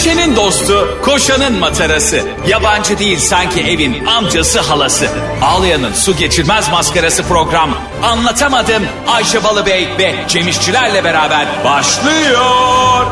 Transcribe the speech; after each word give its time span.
Düşenin 0.00 0.36
dostu, 0.36 0.98
koşanın 1.02 1.58
matarası. 1.58 2.20
Yabancı 2.48 2.98
değil 2.98 3.18
sanki 3.18 3.60
evin 3.60 4.06
amcası 4.06 4.60
halası. 4.60 5.06
Ağlayan'ın 5.42 5.92
su 5.92 6.16
geçirmez 6.16 6.70
maskarası 6.70 7.22
program. 7.22 7.78
Anlatamadım 8.02 8.82
Ayşe 9.08 9.44
Balıbey 9.44 9.88
ve 9.98 10.14
Cemişçilerle 10.28 11.04
beraber 11.04 11.46
başlıyor. 11.64 13.06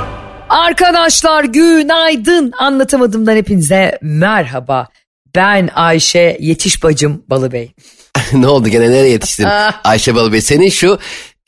Arkadaşlar 0.49 1.45
günaydın. 1.45 2.53
Anlatamadımdan 2.59 3.37
hepinize 3.37 3.99
merhaba. 4.03 4.89
Ben 5.35 5.71
Ayşe 5.75 6.37
Yetiş 6.41 6.83
Bacım 6.83 7.23
Balıbey. 7.29 7.73
ne 8.33 8.47
oldu 8.47 8.69
gene 8.69 8.91
nereye 8.91 9.11
yetiştin 9.11 9.47
Ayşe 9.85 10.15
Balıbey? 10.15 10.41
Senin 10.41 10.69
şu 10.69 10.99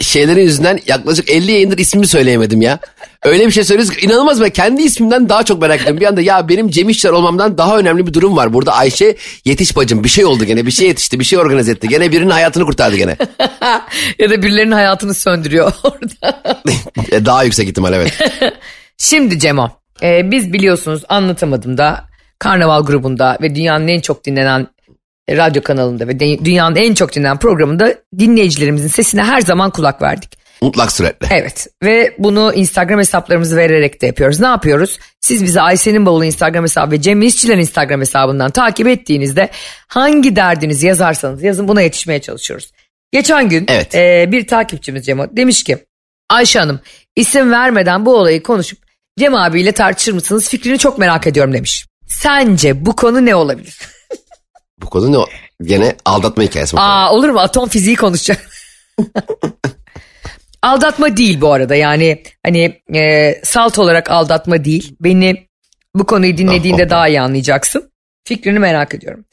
şeylerin 0.01 0.43
yüzünden 0.43 0.81
yaklaşık 0.87 1.31
50 1.31 1.53
yayındır 1.53 1.79
ismimi 1.79 2.07
söyleyemedim 2.07 2.63
ya. 2.63 2.79
Öyle 3.25 3.47
bir 3.47 3.53
şey 3.53 3.65
söylüyorsun 3.65 3.95
ki 3.95 4.07
inanılmaz 4.07 4.41
ben 4.41 4.51
kendi 4.51 4.83
ismimden 4.83 5.29
daha 5.29 5.43
çok 5.43 5.63
merak 5.63 5.81
ediyorum. 5.81 6.01
Bir 6.01 6.07
anda 6.07 6.21
ya 6.21 6.49
benim 6.49 6.71
Cem 6.71 6.89
İşçiler 6.89 7.13
olmamdan 7.13 7.59
daha 7.59 7.79
önemli 7.79 8.07
bir 8.07 8.15
durum 8.15 8.37
var. 8.37 8.53
Burada 8.53 8.73
Ayşe 8.73 9.17
yetiş 9.45 9.77
bacım 9.77 10.05
bir 10.05 10.09
şey 10.09 10.25
oldu 10.25 10.45
gene 10.45 10.67
bir 10.67 10.71
şey 10.71 10.89
yetişti 10.89 11.21
bir 11.21 11.25
şey 11.25 11.39
organize 11.39 11.73
etti. 11.73 11.89
Gene 11.89 12.13
birinin 12.13 12.31
hayatını 12.31 12.65
kurtardı 12.65 12.97
gene. 12.97 13.17
ya 14.19 14.31
da 14.31 14.43
birilerinin 14.43 14.73
hayatını 14.73 15.15
söndürüyor 15.15 15.73
orada. 15.83 16.43
E, 17.13 17.25
daha 17.25 17.45
yüksek 17.45 17.69
ihtimal 17.69 17.93
evet. 17.93 18.19
Şimdi 18.99 19.39
Cemo 19.39 19.71
e, 20.03 20.31
biz 20.31 20.53
biliyorsunuz 20.53 21.03
anlatamadım 21.09 21.79
da 21.79 22.05
Karnaval 22.39 22.85
grubunda 22.85 23.39
ve 23.43 23.55
dünyanın 23.55 23.89
en 23.89 24.01
çok 24.01 24.25
dinlenen 24.25 24.67
e, 25.29 25.37
radyo 25.37 25.63
kanalında 25.63 26.09
ve 26.09 26.21
dünyanın 26.21 26.77
en 26.77 26.95
çok 26.95 27.15
dinlenen 27.15 27.39
programında 27.39 27.95
dinleyicilerimizin 28.19 28.89
sesine 28.89 29.23
her 29.23 29.41
zaman 29.41 29.71
kulak 29.71 30.03
verdik. 30.03 30.40
Mutlak 30.63 30.93
suretle. 30.93 31.29
Evet 31.31 31.67
ve 31.83 32.15
bunu 32.19 32.53
Instagram 32.55 32.99
hesaplarımızı 32.99 33.57
vererek 33.57 34.03
de 34.03 34.07
yapıyoruz. 34.07 34.41
Ne 34.41 34.47
yapıyoruz? 34.47 34.99
Siz 35.21 35.45
bizi 35.45 35.61
Ayşe'nin 35.61 36.07
bavulu 36.07 36.25
Instagram 36.25 36.65
hesabı 36.65 36.91
ve 36.91 37.01
Cem 37.01 37.23
İşçiler 37.23 37.57
Instagram 37.59 38.01
hesabından 38.01 38.51
takip 38.51 38.87
ettiğinizde 38.89 39.51
hangi 39.89 40.37
derdinizi 40.37 40.87
yazarsanız 40.87 41.43
yazın 41.43 41.69
buna 41.69 41.83
yetişmeye 41.83 42.21
çalışıyoruz. 42.21 42.73
Geçen 43.13 43.49
gün 43.49 43.67
Evet. 43.69 43.95
e, 43.95 44.29
bir 44.33 44.47
takipçimiz 44.47 45.07
Cemo 45.07 45.27
demiş 45.37 45.65
ki 45.65 45.79
Ayşe 46.31 46.59
Hanım 46.59 46.81
isim 47.17 47.53
vermeden 47.53 48.07
bu 48.07 48.17
olayı 48.17 48.43
konuşup 48.43 48.79
Cem 49.19 49.35
abiyle 49.35 49.73
tartışır 49.73 50.13
mısınız 50.13 50.49
fikrini 50.49 50.79
çok 50.79 50.99
merak 50.99 51.27
ediyorum 51.27 51.53
demiş. 51.53 51.87
Sence 52.07 52.87
bu 52.87 52.97
konu 52.97 53.25
ne 53.27 53.35
olabilir? 53.35 53.79
Bu 54.79 54.91
konu 54.91 55.13
ne? 55.13 55.25
Gene 55.63 55.97
aldatma 56.05 56.43
hikayesi. 56.43 56.77
mi? 56.77 56.83
Aa 56.83 57.13
olur 57.13 57.29
mu 57.29 57.41
atom 57.41 57.69
fiziği 57.69 57.97
konuşacak. 57.97 58.51
aldatma 60.63 61.17
değil 61.17 61.41
bu 61.41 61.53
arada 61.53 61.75
yani 61.75 62.23
hani 62.47 62.81
e, 62.95 63.35
salt 63.45 63.79
olarak 63.79 64.11
aldatma 64.11 64.65
değil. 64.65 64.97
Beni 65.01 65.47
bu 65.95 66.07
konuyu 66.07 66.37
dinlediğinde 66.39 66.83
Ah, 66.83 66.87
oh. 66.87 66.91
daha 66.91 67.09
iyi 67.09 67.21
anlayacaksın. 67.21 67.91
Fikrini 68.25 68.59
merak 68.59 68.95
ediyorum. 68.95 69.25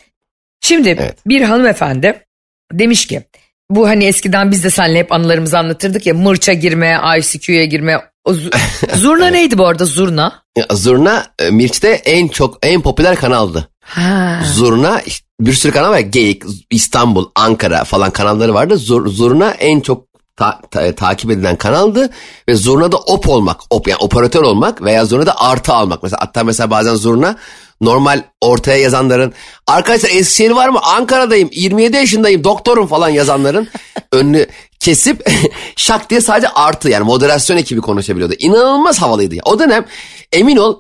Şimdi 0.62 0.90
Evet. 0.90 1.18
bir 1.26 1.42
hanımefendi 1.42 2.26
demiş 2.74 3.08
ki 3.08 3.24
bu 3.70 3.88
hani 3.88 4.06
eskiden 4.06 4.52
biz 4.52 4.64
de 4.64 4.70
seninle 4.70 5.00
hep 5.00 5.12
anılarımızı 5.12 5.58
anlatırdık 5.60 6.06
ya 6.06 6.14
mırça 6.14 6.54
girme, 6.54 7.00
ICQ'ya 7.20 7.66
girme. 7.66 8.02
Zurna 8.96 9.28
neydi 9.28 9.58
bu 9.58 9.68
arada 9.68 9.86
zurna? 9.86 10.44
Ya, 10.58 10.66
Zurna 10.72 11.26
e, 11.40 11.50
Mirç'te 11.50 11.90
en 11.90 12.28
çok 12.28 12.58
en 12.64 12.82
popüler 12.82 13.16
kanaldı. 13.16 13.70
Ha. 13.82 14.42
Zurna 14.54 15.02
bir 15.40 15.54
sürü 15.54 15.72
kanal 15.72 15.92
var. 15.92 16.00
Geyik, 16.00 16.44
İstanbul, 16.72 17.26
Ankara 17.36 17.84
falan 17.84 18.12
kanalları 18.12 18.54
vardı. 18.54 18.78
Zur, 18.78 19.08
Zurna 19.08 19.52
en 19.52 19.80
çok 19.80 20.07
ta- 20.38 20.62
ta- 20.72 20.96
takip 20.96 21.32
edilen 21.32 21.56
kanaldı. 21.56 22.10
Ve 22.50 22.56
Zurna'da 22.56 22.98
op 22.98 23.30
olmak, 23.30 23.58
op 23.70 23.88
yani 23.88 23.98
operatör 24.00 24.42
olmak 24.42 24.82
veya 24.84 25.06
Zurna'da 25.06 25.42
artı 25.42 25.74
almak. 25.74 26.04
Mesela 26.04 26.22
hatta 26.22 26.44
mesela 26.44 26.70
bazen 26.72 26.96
Zurna 26.96 27.36
normal 27.82 28.24
ortaya 28.42 28.78
yazanların 28.78 29.34
arkadaşlar 29.68 30.10
Eskişehir 30.10 30.52
var 30.52 30.70
mı? 30.70 30.80
Ankara'dayım, 30.84 31.50
27 31.52 31.96
yaşındayım, 31.96 32.44
doktorum 32.44 32.88
falan 32.88 33.10
yazanların 33.10 33.68
önünü 34.12 34.46
kesip 34.80 35.30
şak 35.76 36.10
diye 36.10 36.22
sadece 36.22 36.50
artı 36.50 36.90
yani 36.90 37.04
moderasyon 37.04 37.58
ekibi 37.58 37.82
konuşabiliyordu. 37.82 38.34
İnanılmaz 38.40 39.02
havalıydı. 39.02 39.36
ya. 39.36 39.42
O 39.46 39.60
dönem 39.60 39.86
emin 40.32 40.58
ol 40.58 40.76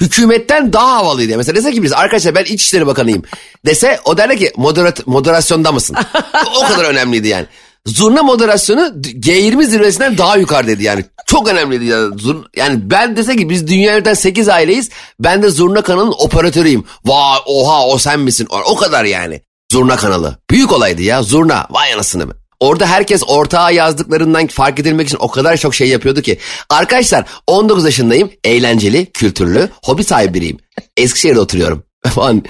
hükümetten 0.00 0.72
daha 0.72 0.96
havalıydı. 0.96 1.36
Mesela 1.36 1.56
dese 1.56 1.72
ki 1.72 1.82
biz 1.82 1.92
arkadaşlar 1.92 2.34
ben 2.34 2.44
İçişleri 2.44 2.86
Bakanıyım 2.86 3.22
dese 3.66 4.00
o 4.04 4.16
derler 4.16 4.38
ki 4.38 4.52
moderat, 4.56 5.06
moderasyonda 5.06 5.72
mısın? 5.72 5.96
o 6.56 6.68
kadar 6.68 6.84
önemliydi 6.84 7.28
yani. 7.28 7.46
Zurna 7.86 8.22
moderasyonu 8.22 8.80
G20 9.00 9.64
zirvesinden 9.66 10.18
daha 10.18 10.36
yukarıdaydı 10.36 10.82
yani. 10.82 11.04
Çok 11.26 11.48
önemliydi 11.48 11.84
ya. 11.84 11.98
Zur- 11.98 12.44
yani 12.56 12.90
ben 12.90 13.16
dese 13.16 13.36
ki 13.36 13.50
biz 13.50 13.68
dünyadan 13.68 14.14
8 14.14 14.48
aileyiz. 14.48 14.90
Ben 15.20 15.42
de 15.42 15.50
Zurna 15.50 15.82
kanalının 15.82 16.14
operatörüyüm. 16.18 16.84
Vay 17.04 17.38
oha 17.46 17.86
o 17.86 17.98
sen 17.98 18.20
misin? 18.20 18.46
O, 18.50 18.76
kadar 18.76 19.04
yani. 19.04 19.40
Zurna 19.72 19.96
kanalı. 19.96 20.38
Büyük 20.50 20.72
olaydı 20.72 21.02
ya. 21.02 21.22
Zurna. 21.22 21.66
Vay 21.70 21.92
anasını 21.94 22.26
mı? 22.26 22.32
Orada 22.60 22.86
herkes 22.86 23.22
ortağa 23.26 23.70
yazdıklarından 23.70 24.46
fark 24.46 24.78
edilmek 24.78 25.06
için 25.06 25.18
o 25.20 25.28
kadar 25.28 25.56
çok 25.56 25.74
şey 25.74 25.88
yapıyordu 25.88 26.22
ki. 26.22 26.38
Arkadaşlar 26.70 27.24
19 27.46 27.84
yaşındayım. 27.84 28.30
Eğlenceli, 28.44 29.06
kültürlü, 29.06 29.68
hobi 29.84 30.04
sahibi 30.04 30.34
biriyim. 30.34 30.58
Eskişehir'de 30.96 31.40
oturuyorum. 31.40 31.82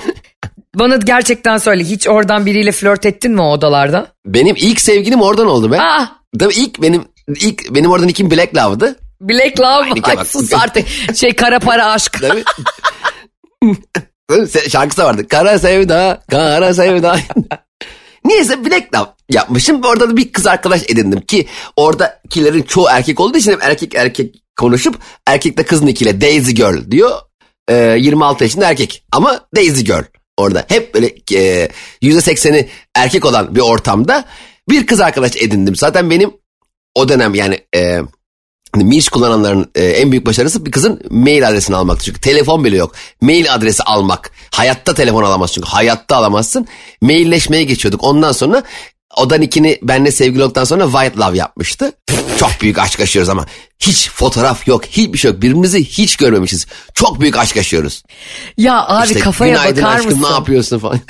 Bana 0.79 0.97
gerçekten 0.97 1.59
söyle 1.59 1.85
hiç 1.85 2.09
oradan 2.09 2.47
biriyle 2.47 2.73
flört 2.73 3.07
ettin 3.07 3.33
mi 3.33 3.43
o 3.43 3.51
odalarda? 3.53 4.13
benim 4.27 4.57
ilk 4.59 4.81
sevgilim 4.81 5.23
oradan 5.23 5.47
oldu 5.47 5.73
be. 5.73 5.81
Aa 5.81 6.19
Tabii 6.39 6.55
ilk 6.55 6.83
benim 6.83 7.05
ilk 7.29 7.75
benim 7.75 7.91
oradan 7.91 8.09
ikim 8.09 8.31
Black 8.31 8.57
Love'dı. 8.57 8.97
Black 9.21 9.61
Love 9.61 9.67
Aynı 9.69 10.19
ay 10.19 10.25
sus 10.25 10.55
artık 10.55 10.87
şey 11.17 11.37
kara 11.37 11.59
para 11.59 11.87
aşk. 11.87 12.21
Tabii. 12.21 12.45
Şarkısı 14.69 15.03
vardı. 15.05 15.29
Kara 15.29 15.59
sevda, 15.59 16.23
kara 16.31 16.75
sevda. 16.75 17.19
Niyeyse 18.25 18.65
Black 18.65 18.95
Love 18.95 19.09
yapmışım. 19.31 19.83
Orada 19.85 20.11
da 20.11 20.17
bir 20.17 20.33
kız 20.33 20.47
arkadaş 20.47 20.83
edindim 20.89 21.21
ki 21.21 21.47
oradakilerin 21.77 22.63
çoğu 22.63 22.87
erkek 22.91 23.21
olduğu 23.21 23.39
için 23.39 23.53
hep 23.53 23.63
erkek 23.63 23.95
erkek 23.95 24.35
konuşup 24.57 24.99
erkek 25.27 25.59
de 25.59 25.63
kız 25.63 25.83
nickiyle 25.83 26.21
Daisy 26.21 26.51
Girl 26.51 26.91
diyor. 26.91 27.11
Ee, 27.69 27.97
26 27.99 28.45
yaşında 28.45 28.71
erkek 28.71 29.05
ama 29.13 29.41
Daisy 29.57 29.81
Girl 29.81 30.03
orada. 30.39 30.65
Hep 30.69 30.95
böyle 30.95 31.07
e, 31.35 31.69
%80'i 32.03 32.69
erkek 32.95 33.25
olan 33.25 33.55
bir 33.55 33.61
ortamda 33.61 34.25
bir 34.69 34.87
kız 34.87 35.01
arkadaş 35.01 35.37
edindim. 35.37 35.77
Zaten 35.77 36.11
benim 36.11 36.31
o 36.95 37.09
dönem 37.09 37.35
yani 37.35 37.61
e, 37.77 38.01
Mirç 38.77 39.09
kullananların 39.09 39.71
e, 39.75 39.85
en 39.85 40.11
büyük 40.11 40.27
başarısı 40.27 40.67
bir 40.67 40.71
kızın 40.71 41.01
mail 41.11 41.49
adresini 41.49 41.77
almaktı. 41.77 42.05
Çünkü 42.05 42.21
telefon 42.21 42.65
bile 42.65 42.77
yok. 42.77 42.95
Mail 43.21 43.55
adresi 43.55 43.83
almak. 43.83 44.31
Hayatta 44.51 44.95
telefon 44.95 45.23
alamazsın 45.23 45.55
çünkü. 45.55 45.69
Hayatta 45.69 46.17
alamazsın. 46.17 46.67
Mailleşmeye 47.01 47.65
geçiyorduk. 47.65 48.05
Ondan 48.05 48.33
sonra 48.33 48.63
Odan 49.19 49.43
ikini 49.43 49.79
benle 49.83 50.11
sevgili 50.13 50.43
olduktan 50.43 50.65
sonra 50.65 50.85
White 50.85 51.17
Love 51.19 51.37
yapmıştı. 51.37 51.93
Çok 52.39 52.51
büyük 52.63 52.79
aşk 52.79 52.99
yaşıyoruz 52.99 53.29
ama 53.29 53.47
hiç 53.81 54.11
fotoğraf 54.11 54.69
yok, 54.69 54.85
hiçbir 54.87 55.19
şey 55.19 55.31
yok. 55.31 55.43
Birbirimizi 55.43 55.85
hiç 55.85 56.17
görmemişiz. 56.17 56.67
Çok 56.95 57.21
büyük 57.21 57.37
aşk 57.37 57.57
yaşıyoruz. 57.57 58.03
Ya 58.57 58.87
abi 58.87 59.07
İşte 59.07 59.21
kafaya 59.21 59.55
bakar 59.55 59.95
aşkım 59.97 60.19
mısın? 60.19 60.23
ne 60.23 60.35
yapıyorsun 60.35 60.79
falan. 60.79 61.01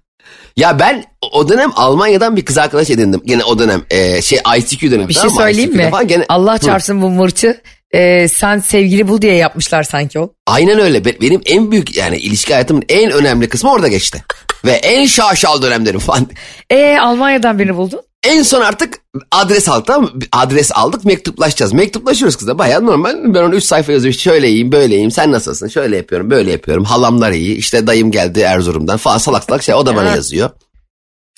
ya 0.56 0.78
ben 0.78 1.04
o 1.32 1.48
dönem 1.48 1.70
Almanya'dan 1.76 2.36
bir 2.36 2.44
kız 2.44 2.58
arkadaş 2.58 2.90
edindim. 2.90 3.22
Gene 3.24 3.44
o 3.44 3.58
dönem 3.58 3.82
e, 3.90 4.22
şey 4.22 4.38
ICQ 4.58 4.90
dönemi. 4.90 5.08
Bir 5.08 5.14
şey 5.14 5.30
söyleyeyim 5.30 5.76
mi? 5.76 5.90
Falan. 5.90 6.08
Gene, 6.08 6.24
Allah 6.28 6.54
Hı. 6.54 6.58
çarpsın 6.58 7.02
bu 7.02 7.10
mırçı. 7.10 7.60
e, 7.94 8.28
sen 8.28 8.58
sevgili 8.58 9.08
bul 9.08 9.22
diye 9.22 9.34
yapmışlar 9.34 9.82
sanki 9.82 10.20
o. 10.20 10.32
Aynen 10.46 10.78
öyle. 10.80 11.04
Be- 11.04 11.20
Benim 11.20 11.40
en 11.46 11.70
büyük 11.70 11.96
yani 11.96 12.16
ilişki 12.16 12.52
hayatımın 12.52 12.82
en 12.88 13.10
önemli 13.10 13.48
kısmı 13.48 13.72
orada 13.72 13.88
geçti. 13.88 14.24
Ve 14.64 14.72
en 14.72 15.06
şaşal 15.06 15.62
dönemlerim 15.62 16.00
falan. 16.00 16.26
E 16.70 16.98
Almanya'dan 16.98 17.58
birini 17.58 17.76
buldun. 17.76 18.00
En 18.22 18.42
son 18.42 18.60
artık 18.60 18.98
adres 19.30 19.68
aldık 19.68 19.86
tamam? 19.86 20.10
Adres 20.32 20.72
aldık 20.74 21.04
mektuplaşacağız. 21.04 21.72
Mektuplaşıyoruz 21.72 22.36
kızla 22.36 22.58
bayağı 22.58 22.86
normal. 22.86 23.16
Ben 23.34 23.42
onu 23.42 23.54
3 23.54 23.64
sayfa 23.64 23.92
yazıyorum. 23.92 24.20
Şöyle 24.20 24.48
iyiyim 24.48 24.72
böyle 24.72 24.94
iyiyim. 24.94 25.10
Sen 25.10 25.32
nasılsın? 25.32 25.68
Şöyle 25.68 25.96
yapıyorum 25.96 26.30
böyle 26.30 26.52
yapıyorum. 26.52 26.84
Halamlar 26.84 27.32
iyi. 27.32 27.56
İşte 27.56 27.86
dayım 27.86 28.10
geldi 28.10 28.40
Erzurum'dan 28.40 28.96
falan 28.96 29.18
salak 29.18 29.44
salak 29.44 29.62
şey 29.62 29.74
o 29.74 29.86
da 29.86 29.96
bana 29.96 30.10
yazıyor. 30.10 30.50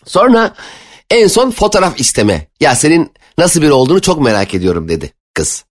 Sonra 0.07 0.55
en 1.11 1.27
son 1.27 1.51
fotoğraf 1.51 2.01
isteme. 2.01 2.47
Ya 2.61 2.75
senin 2.75 3.13
nasıl 3.39 3.63
biri 3.63 3.73
olduğunu 3.73 4.01
çok 4.01 4.21
merak 4.21 4.55
ediyorum 4.55 4.89
dedi 4.89 5.13
kız. 5.35 5.65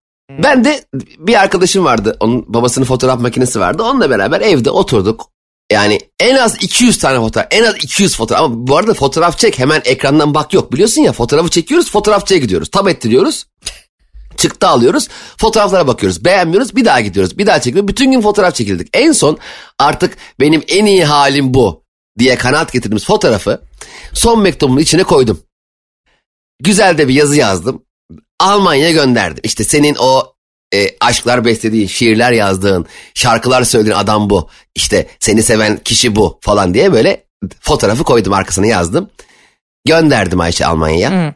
Ben 0.43 0.65
de 0.65 0.83
bir 1.17 1.41
arkadaşım 1.41 1.85
vardı. 1.85 2.17
Onun 2.19 2.53
babasının 2.53 2.85
fotoğraf 2.85 3.19
makinesi 3.19 3.59
vardı. 3.59 3.83
Onunla 3.83 4.09
beraber 4.09 4.41
evde 4.41 4.69
oturduk. 4.69 5.32
Yani 5.73 5.99
en 6.19 6.35
az 6.35 6.63
200 6.63 6.97
tane 6.97 7.19
fotoğraf. 7.19 7.47
En 7.51 7.63
az 7.63 7.75
200 7.75 8.15
fotoğraf. 8.15 8.41
Ama 8.41 8.67
bu 8.67 8.77
arada 8.77 8.93
fotoğraf 8.93 9.37
çek 9.37 9.59
hemen 9.59 9.81
ekrandan 9.85 10.33
bak 10.33 10.53
yok. 10.53 10.73
Biliyorsun 10.73 11.01
ya 11.01 11.13
fotoğrafı 11.13 11.49
çekiyoruz 11.49 11.91
fotoğrafçıya 11.91 12.39
gidiyoruz. 12.39 12.69
Tab 12.69 12.87
ettiriyoruz. 12.87 13.45
Çıktı 14.37 14.67
alıyoruz. 14.67 15.07
Fotoğraflara 15.37 15.87
bakıyoruz. 15.87 16.25
Beğenmiyoruz. 16.25 16.75
Bir 16.75 16.85
daha 16.85 17.01
gidiyoruz. 17.01 17.37
Bir 17.37 17.45
daha 17.45 17.61
çekiyoruz. 17.61 17.87
Bütün 17.87 18.11
gün 18.11 18.21
fotoğraf 18.21 18.55
çekildik. 18.55 18.87
En 18.93 19.11
son 19.11 19.37
artık 19.79 20.17
benim 20.39 20.63
en 20.67 20.85
iyi 20.85 21.05
halim 21.05 21.53
bu 21.53 21.83
diye 22.19 22.35
kanaat 22.35 22.73
getirdiğimiz 22.73 23.05
fotoğrafı 23.05 23.61
son 24.13 24.41
mektubumun 24.41 24.79
içine 24.79 25.03
koydum. 25.03 25.39
Güzel 26.59 26.97
de 26.97 27.07
bir 27.07 27.13
yazı 27.13 27.35
yazdım. 27.35 27.83
Almanya'ya 28.39 28.91
gönderdim. 28.91 29.41
İşte 29.43 29.63
senin 29.63 29.95
o 29.99 30.32
e, 30.73 30.95
aşklar 30.99 31.45
beslediğin, 31.45 31.87
şiirler 31.87 32.31
yazdığın, 32.31 32.85
şarkılar 33.13 33.63
söylediğin 33.63 33.95
adam 33.95 34.29
bu. 34.29 34.49
İşte 34.75 35.07
seni 35.19 35.43
seven 35.43 35.77
kişi 35.77 36.15
bu 36.15 36.39
falan 36.41 36.73
diye 36.73 36.93
böyle 36.93 37.23
fotoğrafı 37.61 38.03
koydum 38.03 38.33
arkasını 38.33 38.67
yazdım. 38.67 39.09
Gönderdim 39.87 40.39
Ayşe 40.39 40.65
Almanya'ya. 40.65 41.11
Hı. 41.11 41.33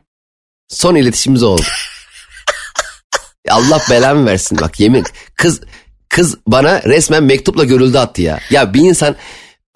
Son 0.69 0.95
iletişimimiz 0.95 1.43
oldu. 1.43 1.61
Allah 3.49 3.81
belamı 3.89 4.25
versin 4.25 4.57
bak 4.61 4.79
yemin. 4.79 5.03
Kız 5.35 5.61
kız 6.09 6.37
bana 6.47 6.83
resmen 6.83 7.23
mektupla 7.23 7.63
görüldü 7.63 7.97
attı 7.97 8.21
ya. 8.21 8.39
Ya 8.49 8.73
bir 8.73 8.81
insan 8.81 9.15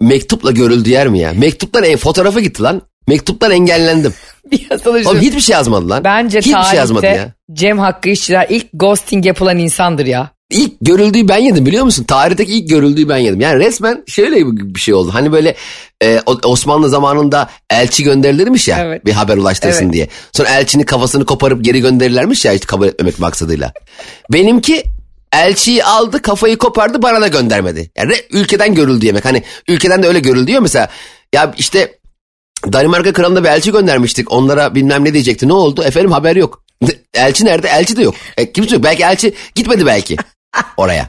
mektupla 0.00 0.50
görüldü 0.50 0.90
yer 0.90 1.08
mi 1.08 1.18
ya? 1.18 1.32
Mektuptan 1.32 1.84
en 1.84 1.96
fotoğrafı 1.96 2.40
gitti 2.40 2.62
lan. 2.62 2.82
Mektuptan 3.08 3.50
engellendim. 3.50 4.14
Oğlum 4.86 5.20
hiçbir 5.20 5.40
şey 5.40 5.54
yazmadı 5.54 5.88
lan. 5.88 6.04
Bence 6.04 6.38
hiçbir 6.38 6.52
tarihte 6.52 6.70
şey 6.70 6.78
yazmadı 6.78 7.06
ya. 7.06 7.32
Cem 7.52 7.78
Hakkı 7.78 8.08
İşçiler 8.08 8.46
ilk 8.50 8.66
ghosting 8.72 9.26
yapılan 9.26 9.58
insandır 9.58 10.06
ya. 10.06 10.30
İlk 10.50 10.72
görüldüğü 10.80 11.28
ben 11.28 11.38
yedim 11.38 11.66
biliyor 11.66 11.84
musun? 11.84 12.04
Tarihteki 12.04 12.52
ilk 12.52 12.68
görüldüğü 12.68 13.08
ben 13.08 13.16
yedim. 13.16 13.40
Yani 13.40 13.58
resmen 13.58 14.04
şöyle 14.06 14.36
bir 14.74 14.80
şey 14.80 14.94
oldu. 14.94 15.10
Hani 15.14 15.32
böyle 15.32 15.54
e, 16.02 16.20
Osmanlı 16.44 16.88
zamanında 16.88 17.50
elçi 17.70 18.04
gönderilirmiş 18.04 18.68
ya 18.68 18.78
Evet. 18.80 19.06
bir 19.06 19.12
haber 19.12 19.36
ulaştırsın 19.36 19.84
Evet. 19.84 19.92
diye. 19.92 20.08
Sonra 20.32 20.48
elçinin 20.48 20.84
kafasını 20.84 21.24
koparıp 21.24 21.64
geri 21.64 21.80
gönderirlermiş 21.80 22.44
ya 22.44 22.52
işte 22.52 22.66
kabul 22.66 22.86
etmemek 22.86 23.18
maksadıyla. 23.18 23.72
Benimki 24.32 24.84
elçiyi 25.32 25.84
aldı 25.84 26.22
kafayı 26.22 26.58
kopardı 26.58 27.02
bana 27.02 27.20
da 27.20 27.28
göndermedi. 27.28 27.90
Yani 27.96 28.14
ülkeden 28.30 28.74
görüldü 28.74 29.06
yemek. 29.06 29.24
Hani 29.24 29.42
ülkeden 29.68 30.02
de 30.02 30.08
öyle 30.08 30.20
görüldü 30.20 30.50
ya 30.50 30.60
mesela. 30.60 30.88
Ya 31.34 31.54
işte 31.58 31.98
Danimarka 32.72 33.12
kralına 33.12 33.44
bir 33.44 33.48
elçi 33.48 33.72
göndermiştik. 33.72 34.32
Onlara 34.32 34.74
bilmem 34.74 35.04
ne 35.04 35.12
diyecekti. 35.12 35.48
Ne 35.48 35.52
oldu? 35.52 35.82
Efendim 35.84 36.12
haber 36.12 36.36
yok. 36.36 36.64
Elçi 37.14 37.44
nerede? 37.44 37.68
Elçi 37.68 37.96
de 37.96 38.02
yok. 38.02 38.14
E, 38.36 38.52
kimse 38.52 38.74
yok. 38.74 38.84
Belki 38.84 39.02
elçi 39.02 39.34
gitmedi 39.54 39.86
belki 39.86 40.16
oraya. 40.76 41.08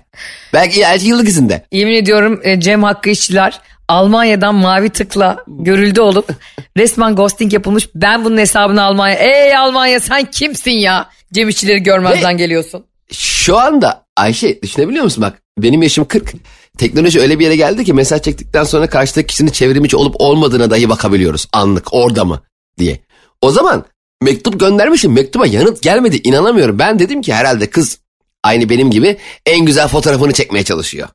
Belki 0.54 0.82
elçi 0.82 1.08
yıllık 1.08 1.28
izinde. 1.28 1.66
Yemin 1.72 1.94
ediyorum 1.94 2.42
e, 2.44 2.60
Cem 2.60 2.84
Hakkı 2.84 3.10
İşçiler 3.10 3.60
Almanya'dan 3.88 4.56
mavi 4.56 4.90
tıkla 4.90 5.38
görüldü 5.48 6.02
olup 6.02 6.30
resmen 6.78 7.16
ghosting 7.16 7.54
yapılmış. 7.54 7.90
Ben 7.96 8.26
bunun 8.26 8.38
hesabını 8.38 8.84
Almanya. 8.84 9.16
Ey 9.16 9.58
Almanya 9.58 10.00
sen 10.00 10.32
kimsin 10.32 10.72
ya? 10.72 11.10
Cem 11.34 11.50
İşçileri 11.50 11.84
görmezden 11.84 12.34
Ve- 12.34 12.38
geliyorsun. 12.38 12.86
Şu 13.12 13.58
anda 13.58 14.04
Ayşe 14.18 14.62
düşünebiliyor 14.62 15.04
musun 15.04 15.22
bak 15.24 15.42
benim 15.58 15.84
yaşım 15.84 16.06
40. 16.06 16.34
Teknoloji 16.78 17.20
öyle 17.20 17.40
bir 17.40 17.44
yere 17.44 17.56
geldi 17.56 17.86
ki 17.86 17.94
mesaj 17.94 18.22
çektikten 18.22 18.64
sonra 18.64 18.88
karşıdaki 18.88 19.28
kişinin 19.28 19.52
çevrimiçi 19.52 19.98
olup 19.98 20.16
olmadığına 20.20 20.70
dahi 20.70 20.90
bakabiliyoruz. 20.90 21.48
Anlık 21.54 21.94
orada 21.94 22.26
mı 22.26 22.42
diye. 22.78 23.00
O 23.42 23.52
zaman 23.52 23.86
mektup 24.22 24.60
göndermişim 24.60 25.14
mektuba 25.14 25.48
yanıt 25.48 25.82
gelmedi 25.82 26.22
inanamıyorum. 26.24 26.80
Ben 26.80 27.00
dedim 27.00 27.22
ki 27.22 27.34
herhalde 27.34 27.70
kız 27.70 28.00
aynı 28.44 28.70
benim 28.70 28.92
gibi 28.92 29.18
en 29.46 29.66
güzel 29.66 29.88
fotoğrafını 29.88 30.34
çekmeye 30.34 30.64
çalışıyor. 30.64 31.08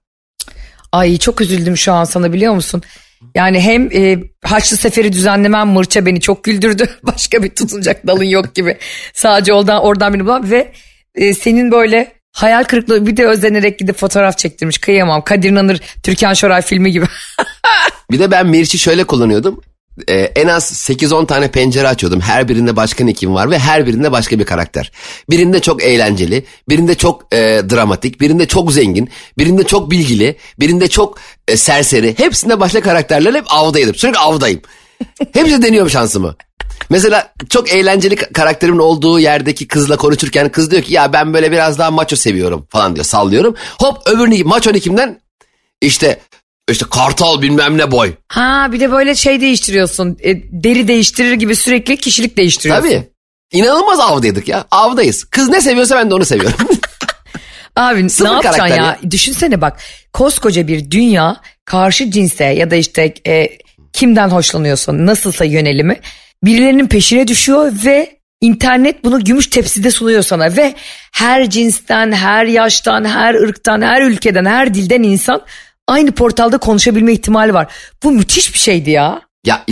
Ay 0.93 1.19
çok 1.19 1.41
üzüldüm 1.41 1.77
şu 1.77 1.93
an 1.93 2.05
sana 2.05 2.33
biliyor 2.33 2.55
musun? 2.55 2.83
Yani 3.35 3.61
hem 3.61 3.93
e, 3.93 4.19
Haçlı 4.45 4.77
Seferi 4.77 5.13
düzenlemen 5.13 5.69
mırça 5.69 6.07
beni 6.07 6.21
çok 6.21 6.45
güldürdü. 6.45 6.89
Başka 7.03 7.43
bir 7.43 7.55
tutunacak 7.55 8.07
dalın 8.07 8.25
yok 8.25 8.55
gibi. 8.55 8.79
Sadece 9.15 9.53
oradan, 9.53 9.83
oradan 9.83 10.15
beni 10.15 10.25
bulan 10.25 10.51
ve 10.51 10.73
e, 11.15 11.35
senin 11.35 11.71
böyle 11.73 12.18
hayal 12.33 12.65
kırıklığı 12.65 13.07
bir 13.07 13.17
de 13.17 13.27
özlenerek 13.27 13.79
gidip 13.79 13.97
fotoğraf 13.97 14.39
çektirmiş. 14.39 14.79
Kıyamam. 14.79 15.25
Kadir 15.25 15.55
Nanır, 15.55 15.81
Türkan 16.03 16.35
Şoray 16.35 16.63
filmi 16.63 16.93
gibi. 16.93 17.07
Bir 18.11 18.19
de 18.19 18.31
ben 18.31 18.47
Mirç'i 18.47 18.79
şöyle 18.79 19.05
kullanıyordum. 19.05 19.61
Ee, 20.09 20.15
en 20.15 20.49
az 20.49 20.91
8-10 20.91 21.27
tane 21.27 21.51
pencere 21.51 21.89
açıyordum. 21.89 22.21
Her 22.21 22.49
birinde 22.49 22.77
başka 22.77 23.05
nikim 23.05 23.35
var 23.35 23.51
ve 23.51 23.59
her 23.59 23.87
birinde 23.87 24.13
başka 24.13 24.39
bir 24.39 24.45
karakter. 24.45 24.93
Birinde 25.31 25.61
çok 25.61 25.83
eğlenceli, 25.83 26.45
birinde 26.69 26.95
çok 26.95 27.35
e, 27.35 27.63
dramatik, 27.71 28.21
birinde 28.21 28.47
çok 28.47 28.73
zengin, 28.73 29.11
birinde 29.39 29.65
çok 29.65 29.91
bilgili, 29.91 30.37
birinde 30.61 30.89
çok 30.89 31.19
e, 31.49 31.57
serseri. 31.57 32.19
Hepsinde 32.19 32.61
başka 32.61 32.81
karakterlerle 32.81 33.39
hep 33.39 33.45
avdaydım. 33.49 33.95
Sürekli 33.95 34.19
avdayım. 34.19 34.61
Hepsi 35.33 35.63
deniyorum 35.63 35.91
şansımı. 35.91 36.37
Mesela 36.91 37.33
çok 37.49 37.73
eğlenceli 37.73 38.15
ka- 38.15 38.33
karakterimin 38.33 38.79
olduğu 38.79 39.21
yerdeki 39.21 39.69
kızla 39.69 39.97
konuşurken 39.97 40.49
kız 40.49 40.71
diyor 40.71 40.83
ki 40.83 40.95
ya 40.95 41.13
ben 41.13 41.35
böyle 41.35 41.53
biraz 41.53 41.79
daha 41.79 41.91
maço 41.91 42.17
seviyorum 42.17 42.67
falan 42.71 42.95
diyor 42.95 43.05
sallıyorum. 43.05 43.55
Hop 43.79 43.99
öbür 44.07 44.31
nikim, 44.31 44.49
maço 44.49 44.73
nikimden 44.73 45.21
işte 45.81 46.21
işte 46.71 46.87
kartal 46.91 47.43
bilmem 47.43 47.79
ne 47.79 47.91
boy. 47.91 48.13
Ha 48.29 48.69
bir 48.73 48.81
de 48.81 48.93
böyle 48.93 49.15
şey 49.15 49.41
değiştiriyorsun. 49.41 50.17
E, 50.23 50.35
deri 50.53 50.89
değiştirir 50.89 51.33
gibi 51.33 51.57
sürekli 51.57 51.97
kişilik 51.97 52.37
değiştiriyorsun. 52.37 52.89
Tabii. 52.89 53.09
İnanılmaz 53.53 54.01
avdaydık 54.01 54.49
ya. 54.49 54.65
Avdayız. 54.71 55.25
Kız 55.25 55.49
ne 55.49 55.61
seviyorsa 55.61 55.97
ben 55.97 56.11
de 56.11 56.15
onu 56.15 56.25
seviyorum. 56.25 56.59
Abi 57.77 58.11
Sıfır 58.11 58.25
ne 58.25 58.33
yapacaksın 58.33 58.59
karakter 58.59 58.85
ya? 58.85 58.99
Düşünsene 59.11 59.61
bak 59.61 59.81
koskoca 60.13 60.69
bir 60.69 60.91
dünya 60.91 61.37
karşı 61.65 62.11
cinse 62.11 62.45
ya 62.45 62.71
da 62.71 62.77
işte 62.77 63.15
e, 63.27 63.49
kimden 63.93 64.29
hoşlanıyorsun 64.29 65.07
nasılsa 65.07 65.45
yönelimi 65.45 66.01
birilerinin 66.45 66.87
peşine 66.87 67.29
düşüyor 67.29 67.73
ve 67.85 68.19
internet 68.41 69.05
bunu 69.05 69.25
gümüş 69.25 69.47
tepside 69.47 69.91
sunuyor 69.91 70.23
sana 70.23 70.57
ve 70.57 70.75
her 71.13 71.51
cinsten, 71.51 72.13
her 72.13 72.45
yaştan, 72.45 73.05
her 73.05 73.35
ırktan, 73.35 73.83
her 73.83 74.03
ülkeden, 74.03 74.45
her 74.45 74.75
dilden 74.75 75.03
insan 75.03 75.43
aynı 75.89 76.13
portalda 76.13 76.59
konuşabilme 76.59 77.13
ihtimali 77.13 77.55
var. 77.55 77.73
Bu 78.03 78.11
müthiş 78.11 78.55
bir 78.55 78.59
şeydi 78.59 78.91
ya. 78.91 79.21
ya 79.47 79.65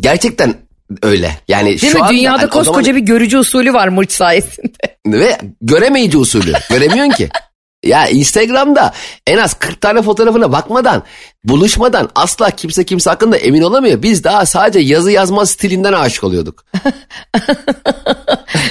gerçekten 0.00 0.54
öyle. 1.02 1.30
Yani 1.48 1.68
Değil 1.68 1.78
şu 1.92 1.94
mi? 1.94 2.02
anda 2.02 2.12
Dünyada 2.12 2.42
hani 2.42 2.50
koskoca 2.50 2.84
zaman- 2.84 3.00
bir 3.00 3.06
görücü 3.06 3.38
usulü 3.38 3.72
var 3.72 3.88
mırç 3.88 4.12
sayesinde. 4.12 4.72
ve 5.06 5.38
göremeyici 5.62 6.18
usulü. 6.18 6.52
Göremiyorsun 6.70 7.12
ki. 7.12 7.28
Ya 7.82 8.08
Instagram'da 8.08 8.92
en 9.26 9.38
az 9.38 9.54
40 9.54 9.80
tane 9.80 10.02
fotoğrafına 10.02 10.52
bakmadan, 10.52 11.02
buluşmadan 11.44 12.10
asla 12.14 12.50
kimse 12.50 12.84
kimse 12.84 13.10
hakkında 13.10 13.36
emin 13.36 13.62
olamıyor. 13.62 14.02
Biz 14.02 14.24
daha 14.24 14.46
sadece 14.46 14.78
yazı 14.78 15.10
yazma 15.10 15.46
stilinden 15.46 15.92
aşık 15.92 16.24
oluyorduk. 16.24 16.64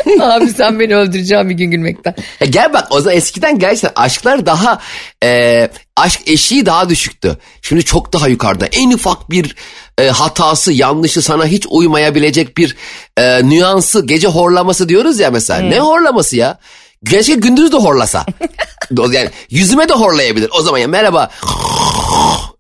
Abi 0.22 0.48
sen 0.48 0.80
beni 0.80 0.96
öldüreceğim 0.96 1.50
bir 1.50 1.56
gün 1.56 1.72
gülmekten. 1.72 2.16
Ya 2.40 2.48
gel 2.48 2.74
bak 2.74 2.88
o 2.90 3.02
zaman 3.02 3.18
eskiden 3.18 3.60
gerçekten 3.60 3.92
aşklar 3.96 4.46
daha 4.46 4.80
e, 5.24 5.70
aşk 5.98 6.22
eşiği 6.28 6.66
daha 6.66 6.90
düşüktü. 6.90 7.38
Şimdi 7.62 7.84
çok 7.84 8.14
daha 8.14 8.28
yukarıda. 8.28 8.66
En 8.66 8.92
ufak 8.92 9.32
bir 9.32 9.56
e, 9.98 10.08
hatası 10.08 10.74
yanlışı 10.74 11.22
sana 11.22 11.46
hiç 11.46 11.66
uymayabilecek 11.70 12.58
bir 12.58 12.76
e, 13.18 13.50
nüansı 13.50 14.06
gece 14.06 14.28
horlaması 14.28 14.90
diyoruz 14.90 15.20
ya 15.20 15.32
mesela. 15.32 15.62
Ne 15.62 15.80
horlaması 15.80 16.38
ya? 16.38 16.60
Keşke 17.10 17.34
gündüz 17.34 17.72
de 17.72 17.78
horlasa. 17.78 18.26
yani 19.12 19.30
yüzüme 19.50 19.90
de 19.90 19.94
horlayabilir. 19.94 20.50
O 20.60 20.62
zaman 20.62 20.80
ya 20.80 20.88
merhaba. 20.88 21.30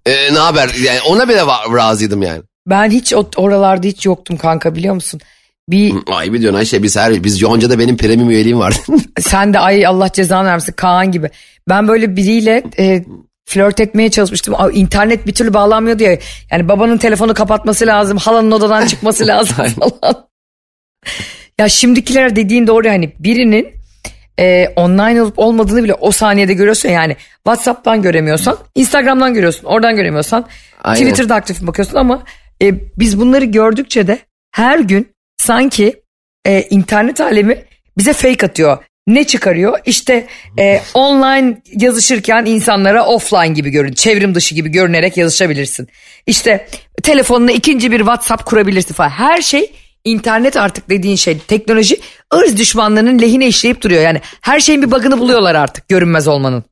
E, 0.05 0.33
ne 0.33 0.39
haber? 0.39 0.69
Yani 0.83 1.01
ona 1.01 1.29
bile 1.29 1.41
razıydım 1.77 2.21
yani. 2.21 2.41
Ben 2.67 2.89
hiç 2.91 3.13
oralarda 3.36 3.88
hiç 3.88 4.05
yoktum 4.05 4.38
kanka 4.38 4.75
biliyor 4.75 4.95
musun? 4.95 5.21
Bir 5.69 5.93
Ay 6.07 6.33
biliyorsun 6.33 6.60
Ayşe 6.60 6.83
biz 6.83 6.98
her 6.98 7.24
biz 7.24 7.41
Yonca'da 7.41 7.79
benim 7.79 7.98
premium 7.98 8.29
üyeliğim 8.29 8.60
vardı. 8.60 8.77
sen 9.19 9.53
de 9.53 9.60
ay 9.60 9.86
Allah 9.88 10.12
cezanı 10.12 10.48
vermesin 10.48 10.74
Kaan 10.74 11.12
gibi. 11.12 11.29
Ben 11.69 11.88
böyle 11.88 12.15
biriyle 12.15 12.63
e, 12.79 13.05
flört 13.45 13.79
etmeye 13.79 14.12
çalışmıştım. 14.12 14.55
İnternet 14.74 15.27
bir 15.27 15.33
türlü 15.33 15.53
bağlanmıyordu 15.53 16.03
ya. 16.03 16.17
Yani 16.51 16.67
babanın 16.67 16.98
telefonu 16.98 17.33
kapatması 17.33 17.88
lazım. 17.88 18.17
Halanın 18.17 18.51
odadan 18.51 18.88
çıkması 18.88 19.27
lazım 19.27 19.55
falan. 19.55 20.27
ya 21.60 21.69
şimdikiler 21.69 22.36
dediğin 22.36 22.67
doğru 22.67 22.89
hani 22.89 23.13
birinin 23.19 23.80
e, 24.39 24.67
online 24.75 25.21
olup 25.21 25.39
olmadığını 25.39 25.83
bile 25.83 25.93
o 25.93 26.11
saniyede 26.11 26.53
görüyorsun 26.53 26.89
yani. 26.89 27.15
WhatsApp'tan 27.35 28.01
göremiyorsan 28.01 28.57
Instagram'dan 28.75 29.33
görüyorsun. 29.33 29.63
Oradan 29.65 29.95
göremiyorsan 29.95 30.45
Aynen. 30.83 31.01
Twitter'da 31.01 31.35
aktif 31.35 31.61
bakıyorsun 31.61 31.97
ama 31.97 32.23
e, 32.61 32.73
biz 33.00 33.19
bunları 33.19 33.45
gördükçe 33.45 34.07
de 34.07 34.19
her 34.51 34.79
gün 34.79 35.11
sanki 35.38 36.01
e, 36.45 36.61
internet 36.61 37.21
alemi 37.21 37.63
bize 37.97 38.13
fake 38.13 38.45
atıyor. 38.45 38.77
Ne 39.07 39.23
çıkarıyor? 39.23 39.79
İşte 39.85 40.27
e, 40.59 40.81
online 40.93 41.61
yazışırken 41.71 42.45
insanlara 42.45 43.05
offline 43.05 43.47
gibi 43.47 43.69
görün, 43.69 43.93
çevrim 43.93 44.35
dışı 44.35 44.55
gibi 44.55 44.69
görünerek 44.69 45.17
yazışabilirsin. 45.17 45.88
İşte 46.27 46.67
telefonuna 47.03 47.51
ikinci 47.51 47.91
bir 47.91 47.97
WhatsApp 47.97 48.45
kurabilirsin 48.45 48.93
falan. 48.93 49.09
Her 49.09 49.41
şey 49.41 49.71
internet 50.03 50.57
artık 50.57 50.89
dediğin 50.89 51.15
şey 51.15 51.38
teknoloji 51.39 52.00
ırz 52.35 52.57
düşmanlarının 52.57 53.19
lehine 53.21 53.47
işleyip 53.47 53.81
duruyor. 53.81 54.01
Yani 54.01 54.21
her 54.41 54.59
şeyin 54.59 54.81
bir 54.81 54.91
bug'ını 54.91 55.19
buluyorlar 55.19 55.55
artık 55.55 55.88
görünmez 55.89 56.27
olmanın. 56.27 56.63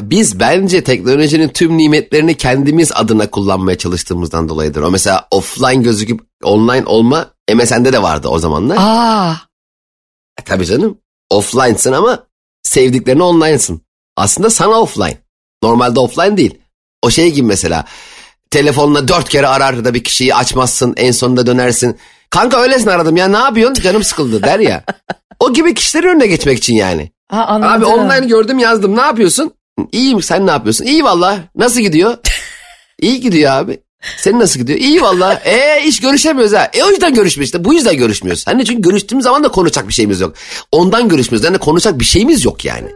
biz 0.00 0.40
bence 0.40 0.84
teknolojinin 0.84 1.48
tüm 1.48 1.78
nimetlerini 1.78 2.34
kendimiz 2.36 2.92
adına 2.94 3.30
kullanmaya 3.30 3.78
çalıştığımızdan 3.78 4.48
dolayıdır. 4.48 4.82
O 4.82 4.90
mesela 4.90 5.28
offline 5.30 5.82
gözüküp 5.82 6.20
online 6.44 6.84
olma 6.86 7.26
MSN'de 7.54 7.92
de 7.92 8.02
vardı 8.02 8.28
o 8.28 8.38
zamanlar. 8.38 8.76
Aa 8.80 9.36
E, 10.40 10.44
tabii 10.44 10.66
canım. 10.66 10.98
Offline'sın 11.30 11.92
ama 11.92 12.26
sevdiklerine 12.62 13.22
online'sın. 13.22 13.80
Aslında 14.16 14.50
sana 14.50 14.80
offline. 14.80 15.18
Normalde 15.62 16.00
offline 16.00 16.36
değil. 16.36 16.58
O 17.02 17.10
şey 17.10 17.32
gibi 17.32 17.46
mesela. 17.46 17.84
Telefonla 18.50 19.08
dört 19.08 19.28
kere 19.28 19.46
arar 19.46 19.84
da 19.84 19.94
bir 19.94 20.04
kişiyi 20.04 20.34
açmazsın 20.34 20.94
en 20.96 21.12
sonunda 21.12 21.46
dönersin. 21.46 21.98
Kanka 22.30 22.60
öylesin 22.60 22.86
aradım 22.86 23.16
ya 23.16 23.28
ne 23.28 23.36
yapıyorsun 23.36 23.82
canım 23.82 24.04
sıkıldı 24.04 24.42
der 24.42 24.58
ya. 24.58 24.84
O 25.40 25.52
gibi 25.52 25.74
kişilerin 25.74 26.08
önüne 26.08 26.26
geçmek 26.26 26.58
için 26.58 26.74
yani. 26.74 27.12
Ha, 27.28 27.44
anladım. 27.44 27.72
Abi 27.72 27.84
online 27.84 28.26
gördüm 28.26 28.58
yazdım 28.58 28.96
ne 28.96 29.00
yapıyorsun? 29.00 29.52
İyiyim 29.92 30.22
sen 30.22 30.46
ne 30.46 30.50
yapıyorsun? 30.50 30.84
İyi 30.84 31.04
valla. 31.04 31.38
Nasıl 31.56 31.80
gidiyor? 31.80 32.16
İyi 33.00 33.20
gidiyor 33.20 33.52
abi. 33.52 33.80
Senin 34.16 34.40
nasıl 34.40 34.60
gidiyor? 34.60 34.78
İyi 34.78 35.02
valla. 35.02 35.34
E 35.34 35.82
iş 35.84 36.00
görüşemiyoruz 36.00 36.52
ha. 36.52 36.70
E 36.72 36.82
o 36.84 36.90
yüzden 36.90 37.14
görüşmüyoruz 37.14 37.48
işte. 37.48 37.64
Bu 37.64 37.74
yüzden 37.74 37.96
görüşmüyoruz. 37.96 38.46
Hani 38.46 38.64
çünkü 38.64 38.82
görüştüğümüz 38.82 39.24
zaman 39.24 39.44
da 39.44 39.48
konuşacak 39.48 39.88
bir 39.88 39.92
şeyimiz 39.92 40.20
yok. 40.20 40.34
Ondan 40.72 41.08
görüşmüyoruz. 41.08 41.44
Yani 41.44 41.58
konuşacak 41.58 42.00
bir 42.00 42.04
şeyimiz 42.04 42.44
yok 42.44 42.64
yani. 42.64 42.88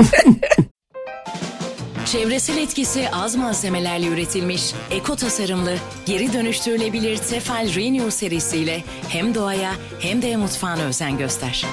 Çevresel 2.12 2.58
etkisi 2.58 3.08
az 3.12 3.36
malzemelerle 3.36 4.06
üretilmiş, 4.06 4.74
eko 4.90 5.16
tasarımlı, 5.16 5.76
geri 6.06 6.32
dönüştürülebilir 6.32 7.16
Tefal 7.16 7.74
Renew 7.74 8.10
serisiyle 8.10 8.82
hem 9.08 9.34
doğaya 9.34 9.72
hem 10.00 10.22
de 10.22 10.36
mutfağına 10.36 10.82
özen 10.82 11.18
göster. 11.18 11.66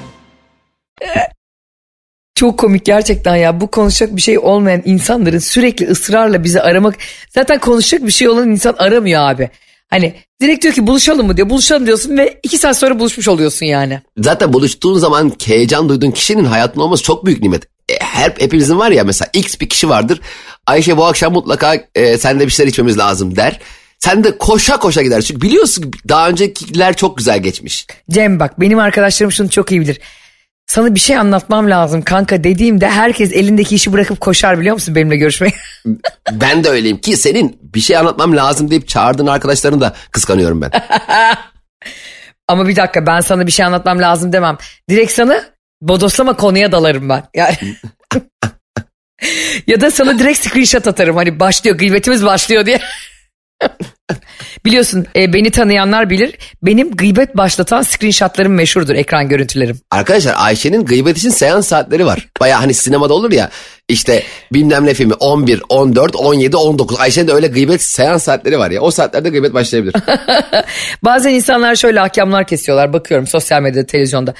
Çok 2.36 2.60
komik 2.60 2.86
gerçekten 2.86 3.36
ya. 3.36 3.62
Bu 3.62 3.72
konuşacak 3.72 4.16
bir 4.16 4.22
şey 4.22 4.40
olmayan 4.40 4.82
insanların 4.86 5.40
sürekli 5.40 5.88
ısrarla 5.88 6.44
bizi 6.44 6.62
aramak. 6.62 6.96
Zaten 7.30 7.60
konuşacak 7.60 8.06
bir 8.06 8.12
şey 8.12 8.30
olan 8.30 8.52
insan 8.52 8.76
aramıyor 8.78 9.22
abi. 9.22 9.50
Hani 9.90 10.16
direkt 10.42 10.64
diyor 10.64 10.74
ki 10.74 10.88
buluşalım 10.88 11.28
mı 11.28 11.38
diyor. 11.38 11.50
Buluşalım 11.50 11.86
diyorsun 11.86 12.18
ve 12.18 12.40
iki 12.44 12.58
saat 12.58 12.78
sonra 12.78 13.00
buluşmuş 13.00 13.28
oluyorsun 13.28 13.66
yani. 13.66 14.02
Zaten 14.18 14.54
buluştuğun 14.54 14.98
zaman 15.00 15.34
heyecan 15.46 15.90
duyduğun 15.90 16.12
kişinin 16.12 16.46
hayatında 16.46 16.84
olması 16.84 17.04
çok 17.04 17.26
büyük 17.26 17.42
nimet. 17.42 17.64
E, 17.90 17.94
her 18.00 18.34
hepimizin 18.40 18.80
var 18.80 18.92
ya 18.92 19.04
mesela 19.04 19.30
X 19.34 19.60
bir 19.60 19.70
kişi 19.70 19.90
vardır. 19.90 20.22
Ayşe 20.68 20.98
bu 20.98 21.06
akşam 21.06 21.34
mutlaka 21.34 21.78
e, 21.96 22.18
senle 22.18 22.46
bir 22.46 22.52
şeyler 22.52 22.70
içmemiz 22.70 22.98
lazım 22.98 23.36
der. 23.36 23.60
Sen 24.00 24.24
de 24.24 24.38
koşa 24.38 24.78
koşa 24.78 25.02
gider. 25.02 25.22
Çünkü 25.22 25.42
biliyorsun 25.42 25.92
daha 26.10 26.30
öncekiler 26.30 26.96
çok 26.96 27.18
güzel 27.18 27.40
geçmiş. 27.40 27.88
Cem 28.12 28.40
bak 28.40 28.60
benim 28.60 28.80
arkadaşlarım 28.80 29.32
şunu 29.32 29.50
çok 29.50 29.72
iyi 29.72 29.82
bilir. 29.82 30.00
Sana 30.70 30.96
bir 30.96 31.00
şey 31.00 31.18
anlatmam 31.18 31.70
lazım 31.70 32.02
kanka 32.02 32.44
dediğimde 32.44 32.90
herkes 32.90 33.32
elindeki 33.34 33.76
işi 33.76 33.94
bırakıp 33.94 34.22
koşar 34.22 34.60
biliyor 34.60 34.74
musun 34.74 34.96
benimle 34.96 35.18
görüşmeye? 35.18 35.54
Ben 36.32 36.64
de 36.64 36.70
öyleyim 36.70 37.02
ki 37.02 37.18
senin 37.18 37.60
bir 37.62 37.80
şey 37.80 37.98
anlatmam 37.98 38.36
lazım 38.36 38.72
deyip 38.72 38.88
çağırdığın 38.88 39.28
arkadaşlarını 39.28 39.82
da 39.82 39.96
kıskanıyorum 40.12 40.62
ben. 40.62 40.72
Ama 42.48 42.68
bir 42.68 42.76
dakika 42.76 43.06
ben 43.06 43.20
sana 43.20 43.48
bir 43.48 43.52
şey 43.52 43.66
anlatmam 43.66 44.00
lazım 44.00 44.34
demem. 44.34 44.58
Direkt 44.90 45.12
sana 45.12 45.44
bodoslama 45.82 46.38
konuya 46.38 46.72
dalarım 46.72 47.10
ben. 47.10 47.24
Yani... 47.36 47.56
ya 49.68 49.82
da 49.82 49.92
sana 49.92 50.20
direkt 50.20 50.40
screenshot 50.40 50.88
atarım. 50.88 51.16
Hani 51.16 51.40
başlıyor 51.40 51.78
gıybetimiz 51.78 52.26
başlıyor 52.26 52.66
diye. 52.66 52.80
Biliyorsun 54.66 55.06
e, 55.16 55.34
beni 55.34 55.52
tanıyanlar 55.52 56.10
bilir. 56.10 56.36
Benim 56.64 56.92
gıybet 56.92 57.38
başlatan 57.38 57.82
screenshotlarım 57.82 58.54
meşhurdur 58.54 58.96
ekran 58.96 59.30
görüntülerim. 59.30 59.80
Arkadaşlar 59.92 60.36
Ayşe'nin 60.38 60.86
gıybet 60.86 61.18
için 61.18 61.30
seans 61.30 61.68
saatleri 61.68 62.06
var. 62.06 62.28
Baya 62.40 62.62
hani 62.62 62.74
sinemada 62.74 63.14
olur 63.14 63.32
ya 63.32 63.50
işte 63.90 64.24
bilmem 64.54 64.86
ne 64.86 64.94
filmi 64.94 65.14
11, 65.14 65.62
14, 65.70 66.16
17, 66.16 66.58
19. 66.58 67.00
Ayşe'nin 67.00 67.28
de 67.28 67.34
öyle 67.34 67.48
gıybet 67.48 67.82
seans 67.82 68.24
saatleri 68.24 68.60
var 68.60 68.72
ya. 68.72 68.82
O 68.82 68.92
saatlerde 68.92 69.30
gıybet 69.30 69.54
başlayabilir. 69.54 69.94
Bazen 71.04 71.30
insanlar 71.30 71.76
şöyle 71.76 72.02
ahkamlar 72.02 72.48
kesiyorlar. 72.48 72.94
Bakıyorum 72.94 73.28
sosyal 73.28 73.62
medyada, 73.62 73.86
televizyonda. 73.86 74.34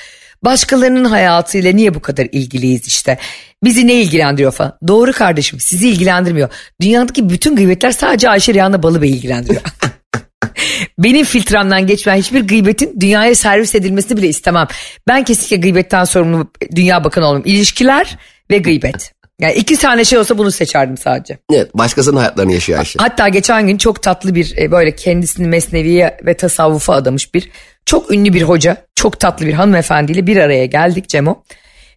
Başkalarının 0.44 1.06
hayatıyla 1.06 1.72
niye 1.72 1.94
bu 1.94 2.02
kadar 2.02 2.28
ilgiliyiz 2.32 2.88
işte? 2.88 3.18
Bizi 3.64 3.88
ne 3.88 3.94
ilgilendiriyor 3.94 4.52
falan. 4.52 4.78
Doğru 4.88 5.12
kardeşim 5.14 5.60
sizi 5.60 5.90
ilgilendirmiyor. 5.90 6.50
Dünyadaki 6.82 7.30
bütün 7.30 7.56
gıybetler 7.56 7.92
sadece 7.92 8.30
Ayşe 8.30 8.54
Rihanna 8.54 8.84
Balıbey 8.84 9.10
ilgilendiriyor. 9.10 9.62
Benim 11.00 11.26
filtremden 11.26 11.88
geçmeyen 11.88 12.20
hiçbir 12.20 12.48
gıybetin 12.48 13.02
dünyaya 13.02 13.36
servis 13.36 13.76
edilmesini 13.76 14.18
bile 14.18 14.28
istemem. 14.28 14.68
Ben 15.08 15.24
kesinlikle 15.24 15.58
gıybetten 15.58 16.04
sorumlu 16.04 16.52
dünya 16.76 17.04
bakanı 17.04 17.26
olayım. 17.26 17.46
İlişkiler 17.46 18.18
ve 18.52 18.58
gıybet. 18.58 19.12
Yani 19.40 19.54
iki 19.54 19.78
tane 19.78 20.06
şey 20.06 20.20
olsa 20.20 20.38
bunu 20.38 20.52
seçerdim 20.52 20.98
sadece. 20.98 21.38
evet 21.54 21.78
başkasının 21.78 22.18
hayatlarını 22.18 22.54
yaşıyor 22.54 22.80
Ayşe. 22.80 23.00
Hatta 23.00 23.30
geçen 23.30 23.68
gün 23.68 23.78
çok 23.78 24.04
tatlı 24.04 24.36
bir 24.36 24.58
e, 24.58 24.72
böyle 24.72 24.96
kendisini 24.96 25.48
mesneviye 25.48 26.18
ve 26.26 26.34
tasavvufa 26.34 26.94
adamış 26.94 27.34
bir 27.34 27.50
çok 27.86 28.12
ünlü 28.12 28.34
bir 28.34 28.42
hoca, 28.42 28.78
çok 28.96 29.20
tatlı 29.20 29.46
bir 29.46 29.54
hanımefendiyle 29.54 30.28
bir 30.28 30.38
araya 30.38 30.66
geldik 30.66 31.10
Cemo. 31.10 31.44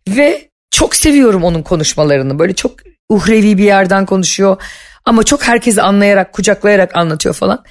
Ve 0.09 0.52
çok 0.73 0.97
seviyorum 0.97 1.45
onun 1.45 1.63
konuşmalarını. 1.63 2.39
Böyle 2.39 2.55
çok 2.55 2.73
uhrevi 3.09 3.59
bir 3.59 3.65
yerden 3.65 4.07
konuşuyor 4.07 4.63
ama 5.05 5.23
çok 5.23 5.43
herkesi 5.43 5.83
anlayarak, 5.83 6.33
kucaklayarak 6.33 6.97
anlatıyor 6.97 7.35
falan. 7.35 7.65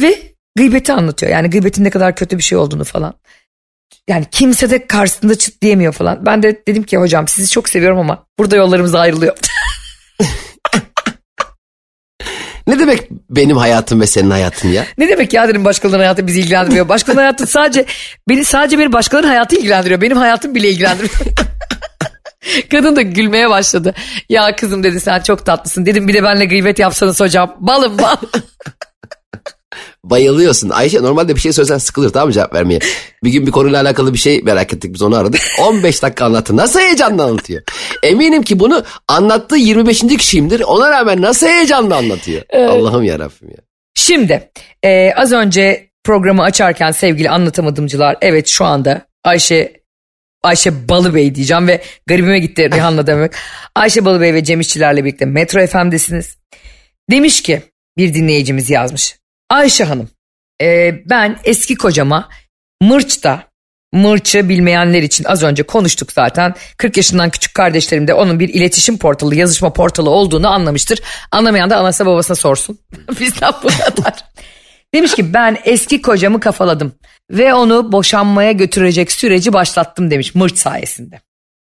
Ve 0.00 0.18
gıybeti 0.56 0.92
anlatıyor. 0.92 1.32
Yani 1.32 1.50
gıybetin 1.50 1.84
ne 1.84 1.90
kadar 1.90 2.16
kötü 2.16 2.38
bir 2.38 2.42
şey 2.42 2.58
olduğunu 2.58 2.84
falan. 2.84 3.14
Yani 4.08 4.26
kimse 4.30 4.70
de 4.70 4.86
karşısında 4.86 5.38
çıt 5.38 5.62
diyemiyor 5.62 5.92
falan. 5.92 6.26
Ben 6.26 6.42
de 6.42 6.62
dedim 6.68 6.82
ki 6.82 6.96
hocam 6.96 7.28
sizi 7.28 7.50
çok 7.50 7.68
seviyorum 7.68 7.98
ama 7.98 8.26
burada 8.38 8.56
yollarımız 8.56 8.94
ayrılıyor. 8.94 9.36
Ne 12.66 12.78
demek 12.78 13.10
benim 13.30 13.56
hayatım 13.56 14.00
ve 14.00 14.06
senin 14.06 14.30
hayatın 14.30 14.68
ya? 14.68 14.86
Ne 14.98 15.08
demek 15.08 15.32
ya 15.32 15.48
dedim 15.48 15.64
başkalarının 15.64 15.98
hayatı 15.98 16.26
bizi 16.26 16.40
ilgilendirmiyor. 16.40 16.88
Başkalarının 16.88 17.22
hayatı 17.22 17.46
sadece 17.46 17.86
beni 18.28 18.44
sadece 18.44 18.78
beni 18.78 18.92
başkalarının 18.92 19.28
hayatı 19.28 19.56
ilgilendiriyor. 19.56 20.00
Benim 20.00 20.16
hayatım 20.16 20.54
bile 20.54 20.68
ilgilendirmiyor. 20.68 21.14
Kadın 22.70 22.96
da 22.96 23.02
gülmeye 23.02 23.50
başladı. 23.50 23.94
Ya 24.28 24.56
kızım 24.56 24.82
dedi 24.82 25.00
sen 25.00 25.20
çok 25.20 25.46
tatlısın. 25.46 25.86
Dedim 25.86 26.08
bir 26.08 26.14
de 26.14 26.22
benimle 26.22 26.44
gıybet 26.44 26.78
yapsanız 26.78 27.20
hocam. 27.20 27.56
Balım 27.60 27.98
bal. 27.98 28.16
Bayılıyorsun. 30.04 30.70
Ayşe 30.70 31.02
normalde 31.02 31.34
bir 31.34 31.40
şey 31.40 31.52
söylesen 31.52 31.78
sıkılır 31.78 32.10
tamam 32.10 32.28
mı 32.28 32.32
cevap 32.32 32.54
vermeye. 32.54 32.80
Bir 33.24 33.30
gün 33.30 33.46
bir 33.46 33.50
konuyla 33.50 33.82
alakalı 33.82 34.12
bir 34.12 34.18
şey 34.18 34.42
merak 34.42 34.74
ettik 34.74 34.94
biz 34.94 35.02
onu 35.02 35.16
aradık. 35.16 35.40
15 35.60 36.02
dakika 36.02 36.24
anlattı. 36.24 36.56
Nasıl 36.56 36.80
heyecanla 36.80 37.24
anlatıyor. 37.24 37.62
Eminim 38.02 38.42
ki 38.42 38.60
bunu 38.60 38.84
anlattığı 39.08 39.56
25. 39.56 40.00
kişiyimdir. 40.00 40.60
Ona 40.60 40.90
rağmen 40.90 41.22
nasıl 41.22 41.46
heyecanla 41.46 41.96
anlatıyor. 41.96 42.42
Allah'ım 42.54 43.04
yarabbim 43.04 43.48
ya. 43.48 43.56
Şimdi 43.94 44.50
e, 44.84 45.12
az 45.16 45.32
önce 45.32 45.90
programı 46.04 46.42
açarken 46.42 46.90
sevgili 46.90 47.30
anlatamadımcılar 47.30 48.16
evet 48.20 48.48
şu 48.48 48.64
anda 48.64 49.06
Ayşe 49.24 49.72
Ayşe 50.46 50.88
Balıbey 50.88 51.34
diyeceğim 51.34 51.68
ve 51.68 51.82
garibime 52.06 52.38
gitti 52.38 52.70
Rihanna 52.70 53.06
demek. 53.06 53.32
Ayşe 53.74 54.04
Balıbey 54.04 54.34
ve 54.34 54.44
Cem 54.44 54.60
İşçilerle 54.60 55.04
birlikte 55.04 55.24
Metro 55.24 55.66
FM'desiniz. 55.66 56.36
Demiş 57.10 57.42
ki 57.42 57.62
bir 57.98 58.14
dinleyicimiz 58.14 58.70
yazmış. 58.70 59.18
Ayşe 59.50 59.84
Hanım 59.84 60.08
e, 60.62 60.94
ben 61.10 61.38
eski 61.44 61.74
kocama 61.74 62.28
Mırç'ta 62.82 63.42
Mırç'ı 63.92 64.48
bilmeyenler 64.48 65.02
için 65.02 65.24
az 65.24 65.42
önce 65.42 65.62
konuştuk 65.62 66.12
zaten. 66.12 66.54
40 66.76 66.96
yaşından 66.96 67.30
küçük 67.30 67.54
kardeşlerim 67.54 68.08
de 68.08 68.14
onun 68.14 68.40
bir 68.40 68.48
iletişim 68.48 68.98
portalı, 68.98 69.34
yazışma 69.34 69.72
portalı 69.72 70.10
olduğunu 70.10 70.48
anlamıştır. 70.48 71.00
Anlamayan 71.32 71.70
da 71.70 71.76
anasına 71.76 72.06
babasına 72.06 72.36
sorsun. 72.36 72.78
Bizden 73.20 73.52
bu 73.62 73.68
kadar. 73.68 74.14
Demiş 74.94 75.14
ki 75.14 75.34
ben 75.34 75.58
eski 75.64 76.02
kocamı 76.02 76.40
kafaladım 76.40 76.92
ve 77.30 77.54
onu 77.54 77.92
boşanmaya 77.92 78.52
götürecek 78.52 79.12
süreci 79.12 79.52
başlattım 79.52 80.10
demiş 80.10 80.34
Mırç 80.34 80.58
sayesinde. 80.58 81.20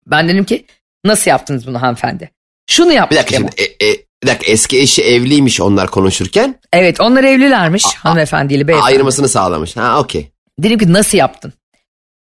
Ben 0.08 0.30
dedim 0.30 0.44
ki 0.44 0.66
nasıl 1.06 1.32
yaptınız 1.32 1.68
bunu 1.68 1.82
hanımefendi? 1.82 2.32
Şunu 2.70 2.90
Bir 2.90 2.96
yapmış 2.96 3.18
dakika 3.18 3.36
Kemal. 3.36 3.50
şimdi 3.58 3.74
e, 3.80 3.90
e, 3.90 3.98
bir 4.24 4.28
dakika 4.28 4.52
eski 4.52 4.80
eşi 4.80 5.04
evliymiş 5.04 5.62
onlar 5.62 5.88
konuşurken. 5.88 6.60
Evet 6.74 7.00
onlar 7.00 7.24
evlilermiş 7.24 7.84
hanımefendiyle 7.86 8.68
beyefendi. 8.68 8.88
Ayırmasını 8.88 9.30
sağlamış. 9.30 9.78
Ha 9.78 10.00
okey. 10.00 10.32
Dedim 10.60 10.80
ki 10.80 10.94
nasıl 10.94 11.18
yaptın? 11.18 11.54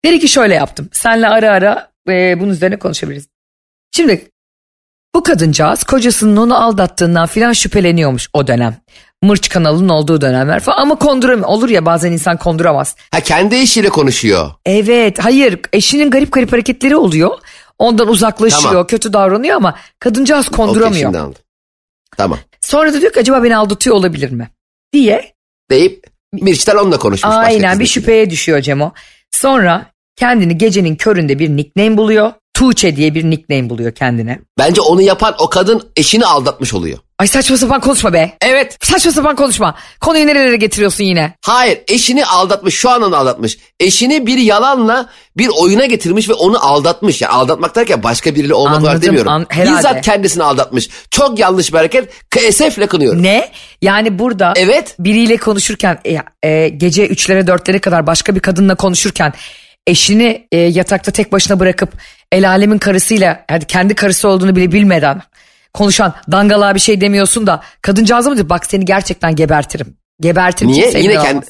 Dedi 0.05 0.19
ki 0.19 0.27
şöyle 0.27 0.53
yaptım. 0.53 0.89
Senle 0.93 1.27
ara 1.27 1.51
ara 1.51 1.91
e, 2.09 2.39
bunun 2.39 2.51
üzerine 2.51 2.79
konuşabiliriz. 2.79 3.27
Şimdi 3.91 4.27
bu 5.15 5.23
kadıncağız 5.23 5.83
kocasının 5.83 6.37
onu 6.37 6.63
aldattığından 6.63 7.27
filan 7.27 7.53
şüpheleniyormuş 7.53 8.29
o 8.33 8.47
dönem. 8.47 8.77
Mırç 9.23 9.49
kanalının 9.49 9.89
olduğu 9.89 10.21
dönemler 10.21 10.59
falan 10.59 10.77
ama 10.77 10.95
konduramıyor. 10.95 11.47
Olur 11.47 11.69
ya 11.69 11.85
bazen 11.85 12.11
insan 12.11 12.37
konduramaz. 12.37 12.95
Ha 13.11 13.19
kendi 13.19 13.55
eşiyle 13.55 13.89
konuşuyor. 13.89 14.51
Evet 14.65 15.19
hayır 15.19 15.59
eşinin 15.73 16.11
garip 16.11 16.31
garip 16.31 16.53
hareketleri 16.53 16.95
oluyor. 16.95 17.37
Ondan 17.79 18.07
uzaklaşıyor 18.07 18.71
Tamam. 18.71 18.87
kötü 18.87 19.13
davranıyor 19.13 19.55
ama 19.55 19.75
kadıncağız 19.99 20.49
konduramıyor. 20.49 21.01
şimdi 21.01 21.17
anladım. 21.17 21.41
Tamam. 22.17 22.39
Sonra 22.61 22.93
da 22.93 23.01
diyor 23.01 23.13
ki 23.13 23.19
acaba 23.19 23.43
beni 23.43 23.57
aldatıyor 23.57 23.95
olabilir 23.95 24.31
mi? 24.31 24.49
Diye 24.93 25.33
Deyip 25.71 26.05
bir 26.33 26.51
işten 26.51 26.75
onunla 26.75 26.99
konuşmuş. 26.99 27.35
Aynen 27.35 27.79
bir 27.79 27.85
şüpheye 27.85 28.29
düşüyor 28.29 28.61
Cemo. 28.61 28.93
Sonra 29.31 29.85
kendini 30.15 30.57
gecenin 30.57 30.95
köründe 30.95 31.39
bir 31.39 31.49
nickname 31.49 31.97
buluyor. 31.97 32.33
Tuğçe 32.61 32.95
diye 32.95 33.15
bir 33.15 33.23
nickname 33.29 33.69
buluyor 33.69 33.91
kendine. 33.91 34.39
Bence 34.57 34.81
onu 34.81 35.01
yapan 35.01 35.35
o 35.39 35.49
kadın 35.49 35.83
eşini 35.95 36.25
aldatmış 36.25 36.73
oluyor. 36.73 36.97
Ay 37.19 37.27
saçma 37.27 37.57
sapan 37.57 37.81
konuşma 37.81 38.13
be. 38.13 38.37
Evet. 38.41 38.77
Saçma 38.81 39.11
sapan 39.11 39.35
konuşma. 39.35 39.75
Konuyu 40.01 40.27
nerelere 40.27 40.57
getiriyorsun 40.57 41.03
yine? 41.03 41.33
Hayır 41.45 41.79
eşini 41.87 42.25
aldatmış 42.25 42.75
şu 42.75 42.89
an 42.89 43.01
onu 43.01 43.15
aldatmış. 43.15 43.57
Eşini 43.79 44.27
bir 44.27 44.37
yalanla 44.37 45.09
bir 45.37 45.49
oyuna 45.59 45.85
getirmiş 45.85 46.29
ve 46.29 46.33
onu 46.33 46.65
aldatmış. 46.65 47.21
Yani 47.21 47.33
aldatmak 47.33 47.75
derken 47.75 48.03
başka 48.03 48.35
biriyle 48.35 48.53
olmak 48.53 48.83
var 48.83 48.89
Anladım, 48.89 49.01
demiyorum. 49.01 49.31
an- 49.31 49.45
herhalde. 49.49 49.77
Bizzat 49.77 50.01
kendisini 50.01 50.43
aldatmış. 50.43 50.89
Çok 51.11 51.39
yanlış 51.39 51.73
bir 51.73 51.77
hareket. 51.77 52.09
Esefle 52.37 52.87
kınıyorum. 52.87 53.23
Ne? 53.23 53.51
Yani 53.81 54.19
burada 54.19 54.53
Evet. 54.55 54.95
biriyle 54.99 55.37
konuşurken 55.37 55.99
e, 56.05 56.17
e, 56.49 56.69
gece 56.69 57.07
üçlere 57.07 57.47
dörtlere 57.47 57.79
kadar 57.79 58.07
başka 58.07 58.35
bir 58.35 58.39
kadınla 58.39 58.75
konuşurken 58.75 59.33
eşini 59.87 60.47
e, 60.51 60.57
yatakta 60.57 61.11
tek 61.11 61.31
başına 61.31 61.59
bırakıp 61.59 61.89
el 62.31 62.49
alemin 62.49 62.77
karısıyla 62.77 63.45
hadi 63.47 63.65
kendi 63.65 63.95
karısı 63.95 64.27
olduğunu 64.27 64.55
bile 64.55 64.71
bilmeden 64.71 65.21
konuşan 65.73 66.13
dangalığa 66.31 66.75
bir 66.75 66.79
şey 66.79 67.01
demiyorsun 67.01 67.47
da 67.47 67.61
kadıncağıza 67.81 68.29
mı 68.29 68.35
diyor 68.35 68.49
bak 68.49 68.65
seni 68.65 68.85
gerçekten 68.85 69.35
gebertirim. 69.35 69.97
Gebertirim. 70.21 70.71
Niye? 70.71 70.91
Yine 71.01 71.13
kendi, 71.13 71.45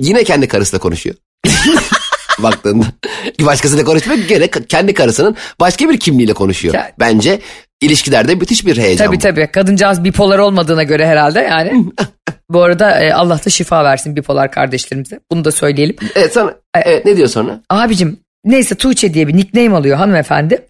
yine 0.00 0.24
kendi 0.24 0.48
karısıyla 0.48 0.80
konuşuyor. 0.80 1.16
Baktığında. 2.38 2.84
Başkasıyla 3.40 3.84
konuşmuyor. 3.84 4.28
Gene 4.28 4.48
kendi 4.48 4.94
karısının 4.94 5.36
başka 5.60 5.88
bir 5.88 6.00
kimliğiyle 6.00 6.32
konuşuyor. 6.32 6.74
Ya- 6.74 6.92
Bence 7.00 7.40
ilişkilerde 7.80 8.34
müthiş 8.34 8.66
bir 8.66 8.76
heyecan 8.76 9.06
Tabii 9.06 9.16
bu. 9.16 9.20
tabii 9.20 9.46
kadıncağız 9.52 10.04
bipolar 10.04 10.38
olmadığına 10.38 10.82
göre 10.82 11.06
herhalde 11.06 11.40
yani. 11.40 11.84
Bu 12.50 12.62
arada 12.62 13.00
e, 13.00 13.12
Allah 13.12 13.40
da 13.46 13.50
şifa 13.50 13.84
versin 13.84 14.16
bipolar 14.16 14.52
kardeşlerimize. 14.52 15.20
Bunu 15.30 15.44
da 15.44 15.52
söyleyelim. 15.52 15.96
Evet 16.14 16.32
sonra 16.34 16.56
evet, 16.74 17.04
ne 17.04 17.16
diyor 17.16 17.28
sonra? 17.28 17.60
Abicim 17.70 18.20
neyse 18.44 18.74
Tuğçe 18.74 19.14
diye 19.14 19.28
bir 19.28 19.36
nickname 19.36 19.76
alıyor 19.76 19.96
hanımefendi. 19.96 20.68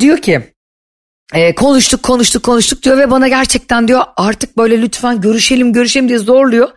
Diyor 0.00 0.18
ki 0.18 0.54
e, 1.34 1.54
konuştuk 1.54 2.02
konuştuk 2.02 2.42
konuştuk 2.42 2.82
diyor 2.82 2.98
ve 2.98 3.10
bana 3.10 3.28
gerçekten 3.28 3.88
diyor 3.88 4.04
artık 4.16 4.56
böyle 4.56 4.82
lütfen 4.82 5.20
görüşelim 5.20 5.72
görüşelim 5.72 6.08
diye 6.08 6.18
zorluyor. 6.18 6.68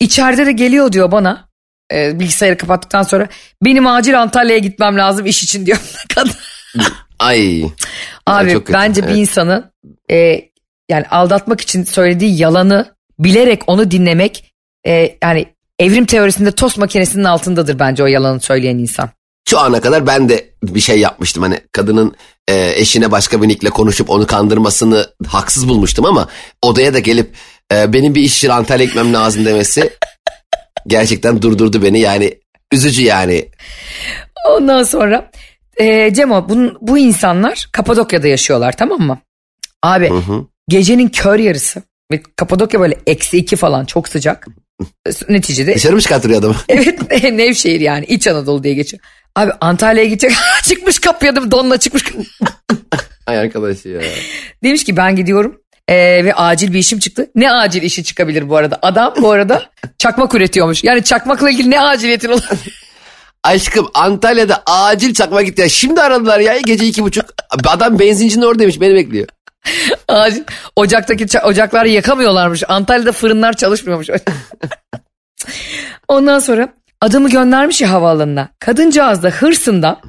İçeride 0.00 0.46
de 0.46 0.52
geliyor 0.52 0.92
diyor 0.92 1.12
bana 1.12 1.48
e, 1.92 2.20
bilgisayarı 2.20 2.58
kapattıktan 2.58 3.02
sonra 3.02 3.28
benim 3.64 3.86
acil 3.86 4.22
Antalya'ya 4.22 4.58
gitmem 4.58 4.98
lazım 4.98 5.26
iş 5.26 5.42
için 5.42 5.66
diyor. 5.66 5.78
Kadın. 6.14 6.32
Ay. 7.18 7.64
Abi 8.26 8.52
kötü, 8.52 8.72
bence 8.72 9.00
evet. 9.04 9.14
bir 9.14 9.20
insanın 9.20 9.72
e, 10.10 10.16
yani 10.88 11.06
aldatmak 11.10 11.60
için 11.60 11.84
söylediği 11.84 12.38
yalanı 12.38 12.94
bilerek 13.18 13.62
onu 13.66 13.90
dinlemek 13.90 14.54
e, 14.86 15.18
yani 15.22 15.46
evrim 15.82 16.06
teorisinde 16.06 16.52
tost 16.52 16.78
makinesinin 16.78 17.24
altındadır 17.24 17.78
bence 17.78 18.02
o 18.02 18.06
yalanı 18.06 18.40
söyleyen 18.40 18.78
insan. 18.78 19.10
Şu 19.48 19.58
ana 19.58 19.80
kadar 19.80 20.06
ben 20.06 20.28
de 20.28 20.50
bir 20.62 20.80
şey 20.80 21.00
yapmıştım. 21.00 21.42
Hani 21.42 21.60
kadının 21.72 22.14
e, 22.48 22.72
eşine 22.76 23.10
başka 23.10 23.42
bir 23.42 23.48
nickle 23.48 23.70
konuşup 23.70 24.10
onu 24.10 24.26
kandırmasını 24.26 25.06
haksız 25.26 25.68
bulmuştum 25.68 26.04
ama 26.04 26.28
odaya 26.62 26.94
da 26.94 26.98
gelip 26.98 27.34
e, 27.72 27.92
benim 27.92 28.14
bir 28.14 28.22
iş 28.22 28.36
için 28.36 28.48
Antalya'ya 28.48 28.86
gitmem 28.86 29.14
lazım 29.14 29.44
demesi 29.44 29.90
gerçekten 30.86 31.42
durdurdu 31.42 31.82
beni. 31.82 32.00
Yani 32.00 32.34
üzücü 32.72 33.02
yani. 33.02 33.48
Ondan 34.50 34.82
sonra 34.82 35.30
e, 35.76 36.14
Cemo 36.14 36.48
bunun, 36.48 36.78
bu 36.80 36.98
insanlar 36.98 37.68
Kapadokya'da 37.72 38.28
yaşıyorlar 38.28 38.76
tamam 38.76 39.00
mı? 39.00 39.18
Abi 39.82 40.10
Hı 40.10 40.14
hı. 40.14 40.46
gecenin 40.68 41.08
kör 41.08 41.38
yarısı 41.38 41.82
ve 42.12 42.22
Kapadokya 42.36 42.80
böyle 42.80 42.98
eksi 43.06 43.38
iki 43.38 43.56
falan 43.56 43.84
çok 43.84 44.08
sıcak. 44.08 44.46
Neticede 45.28 45.74
Dışarı 45.74 45.94
mı 45.94 46.00
çıkartıyor 46.00 46.38
adamı? 46.38 46.56
evet 46.68 47.32
Nevşehir 47.32 47.80
yani 47.80 48.04
İç 48.04 48.26
Anadolu 48.26 48.64
diye 48.64 48.74
geçiyor. 48.74 49.02
Abi 49.36 49.52
Antalya'ya 49.60 50.08
gidecek 50.08 50.32
çıkmış 50.62 50.98
kapıya 50.98 51.36
da 51.36 51.50
donla 51.50 51.76
çıkmış. 51.76 52.04
Ay 53.26 53.38
arkadaş 53.38 53.84
ya. 53.84 54.00
Demiş 54.64 54.84
ki 54.84 54.96
ben 54.96 55.16
gidiyorum 55.16 55.60
e, 55.88 56.24
ve 56.24 56.34
acil 56.34 56.72
bir 56.72 56.78
işim 56.78 56.98
çıktı. 56.98 57.30
Ne 57.34 57.52
acil 57.52 57.82
işi 57.82 58.04
çıkabilir 58.04 58.48
bu 58.48 58.56
arada? 58.56 58.78
Adam 58.82 59.14
bu 59.20 59.30
arada 59.30 59.62
çakmak 59.98 60.34
üretiyormuş. 60.34 60.84
Yani 60.84 61.04
çakmakla 61.04 61.50
ilgili 61.50 61.70
ne 61.70 61.80
aciliyetin 61.80 62.28
olur? 62.28 62.48
Aşkım 63.44 63.88
Antalya'da 63.94 64.62
acil 64.66 65.14
çakma 65.14 65.42
gitti. 65.42 65.60
ya. 65.60 65.68
Şimdi 65.68 66.00
aradılar 66.00 66.40
ya 66.40 66.58
gece 66.58 66.86
iki 66.86 67.02
buçuk. 67.02 67.24
Adam 67.66 67.98
benzincinin 67.98 68.44
oradaymış 68.44 68.80
beni 68.80 68.94
bekliyor. 68.94 69.28
Ocaktaki 70.76 71.38
ocaklar 71.44 71.84
yakamıyorlarmış. 71.84 72.62
Antalya'da 72.68 73.12
fırınlar 73.12 73.52
çalışmıyormuş. 73.52 74.08
Ondan 76.08 76.38
sonra 76.38 76.68
adamı 77.00 77.30
göndermiş 77.30 77.80
ya 77.80 77.90
havaalanına. 77.90 78.48
Kadıncağız 78.58 79.22
da 79.22 79.28
hırsından 79.28 80.00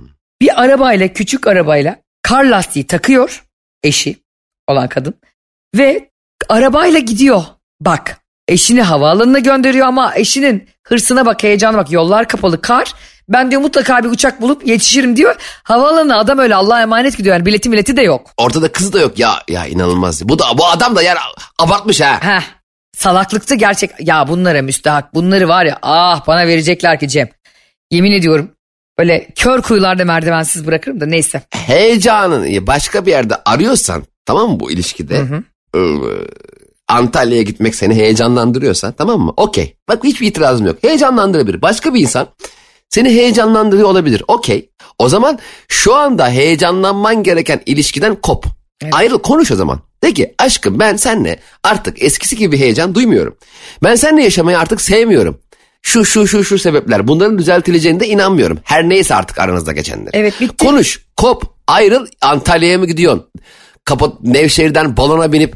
bir 0.41 0.61
arabayla 0.61 1.07
küçük 1.07 1.47
arabayla 1.47 1.95
kar 2.21 2.43
lastiği 2.43 2.87
takıyor 2.87 3.43
eşi 3.83 4.15
olan 4.67 4.87
kadın 4.87 5.13
ve 5.75 6.09
arabayla 6.49 6.99
gidiyor. 6.99 7.43
Bak 7.81 8.17
eşini 8.47 8.81
havaalanına 8.81 9.39
gönderiyor 9.39 9.87
ama 9.87 10.15
eşinin 10.15 10.69
hırsına 10.83 11.25
bak 11.25 11.43
heyecana 11.43 11.77
bak 11.77 11.91
yollar 11.91 12.27
kapalı 12.27 12.61
kar. 12.61 12.93
Ben 13.29 13.51
diyor 13.51 13.61
mutlaka 13.61 14.03
bir 14.03 14.09
uçak 14.09 14.41
bulup 14.41 14.67
yetişirim 14.67 15.15
diyor. 15.15 15.35
Havaalanına 15.63 16.17
adam 16.19 16.39
öyle 16.39 16.55
Allah'a 16.55 16.81
emanet 16.81 17.17
gidiyor 17.17 17.35
yani 17.35 17.45
bileti 17.45 17.69
mileti 17.69 17.97
de 17.97 18.01
yok. 18.01 18.31
Ortada 18.37 18.71
kız 18.71 18.93
da 18.93 18.99
yok 18.99 19.19
ya 19.19 19.33
ya 19.49 19.65
inanılmaz. 19.65 20.29
Bu 20.29 20.39
da 20.39 20.45
bu 20.57 20.67
adam 20.67 20.95
da 20.95 21.01
yani 21.01 21.19
abartmış 21.59 22.01
ha. 22.01 22.17
Heh. 22.21 22.43
Salaklıkta 22.97 23.55
gerçek. 23.55 23.91
Ya 23.99 24.27
bunlara 24.27 24.61
müstahak. 24.61 25.13
Bunları 25.13 25.47
var 25.47 25.65
ya 25.65 25.79
ah 25.81 26.27
bana 26.27 26.47
verecekler 26.47 26.99
ki 26.99 27.09
Cem. 27.09 27.29
Yemin 27.91 28.11
ediyorum. 28.11 28.51
Böyle 28.99 29.27
kör 29.35 29.61
kuyularda 29.61 30.05
merdivensiz 30.05 30.67
bırakırım 30.67 31.01
da 31.01 31.05
neyse. 31.05 31.41
Heyecanın 31.49 32.67
başka 32.67 33.05
bir 33.05 33.11
yerde 33.11 33.35
arıyorsan 33.45 34.03
tamam 34.25 34.49
mı 34.51 34.59
bu 34.59 34.71
ilişkide? 34.71 35.21
Ee, 35.75 35.79
Antalya'ya 36.87 37.43
gitmek 37.43 37.75
seni 37.75 37.95
heyecanlandırıyorsa 37.95 38.91
tamam 38.91 39.21
mı? 39.21 39.33
Okey. 39.37 39.75
Bak 39.89 40.03
hiçbir 40.03 40.27
itirazım 40.27 40.65
yok. 40.65 40.77
Heyecanlandırabilir. 40.81 41.61
Başka 41.61 41.93
bir 41.93 41.99
insan 41.99 42.27
seni 42.93 43.09
heyecanlandırıyor 43.09 43.89
olabilir. 43.89 44.23
Okey. 44.27 44.69
O 44.99 45.09
zaman 45.09 45.39
şu 45.67 45.95
anda 45.95 46.29
heyecanlanman 46.29 47.23
gereken 47.23 47.61
ilişkiden 47.65 48.15
kop. 48.15 48.45
Ayrıl 48.91 49.19
konuş 49.19 49.51
o 49.51 49.55
zaman. 49.55 49.79
De 50.03 50.13
ki 50.13 50.35
aşkım 50.37 50.79
ben 50.79 50.95
seninle 50.95 51.39
artık 51.63 52.03
eskisi 52.03 52.35
gibi 52.35 52.59
heyecan 52.59 52.95
duymuyorum. 52.95 53.35
Ben 53.83 53.95
seninle 53.95 54.23
yaşamayı 54.23 54.59
artık 54.59 54.81
sevmiyorum. 54.81 55.39
Şu 55.81 56.05
şu 56.05 56.27
şu 56.27 56.43
şu 56.43 56.59
sebepler 56.59 57.07
bunların 57.07 57.37
düzeltileceğine 57.37 57.99
de 57.99 58.07
inanmıyorum. 58.07 58.59
Her 58.63 58.89
neyse 58.89 59.15
artık 59.15 59.39
aranızda 59.39 59.71
geçenler. 59.71 60.11
Evet, 60.13 60.41
bitti. 60.41 60.65
Konuş, 60.65 61.05
kop, 61.17 61.43
ayrıl 61.67 62.07
Antalya'ya 62.21 62.77
mı 62.77 62.85
gidiyorsun? 62.85 63.29
Kapat 63.85 64.21
Nevşehir'den 64.21 64.97
balona 64.97 65.31
binip 65.31 65.55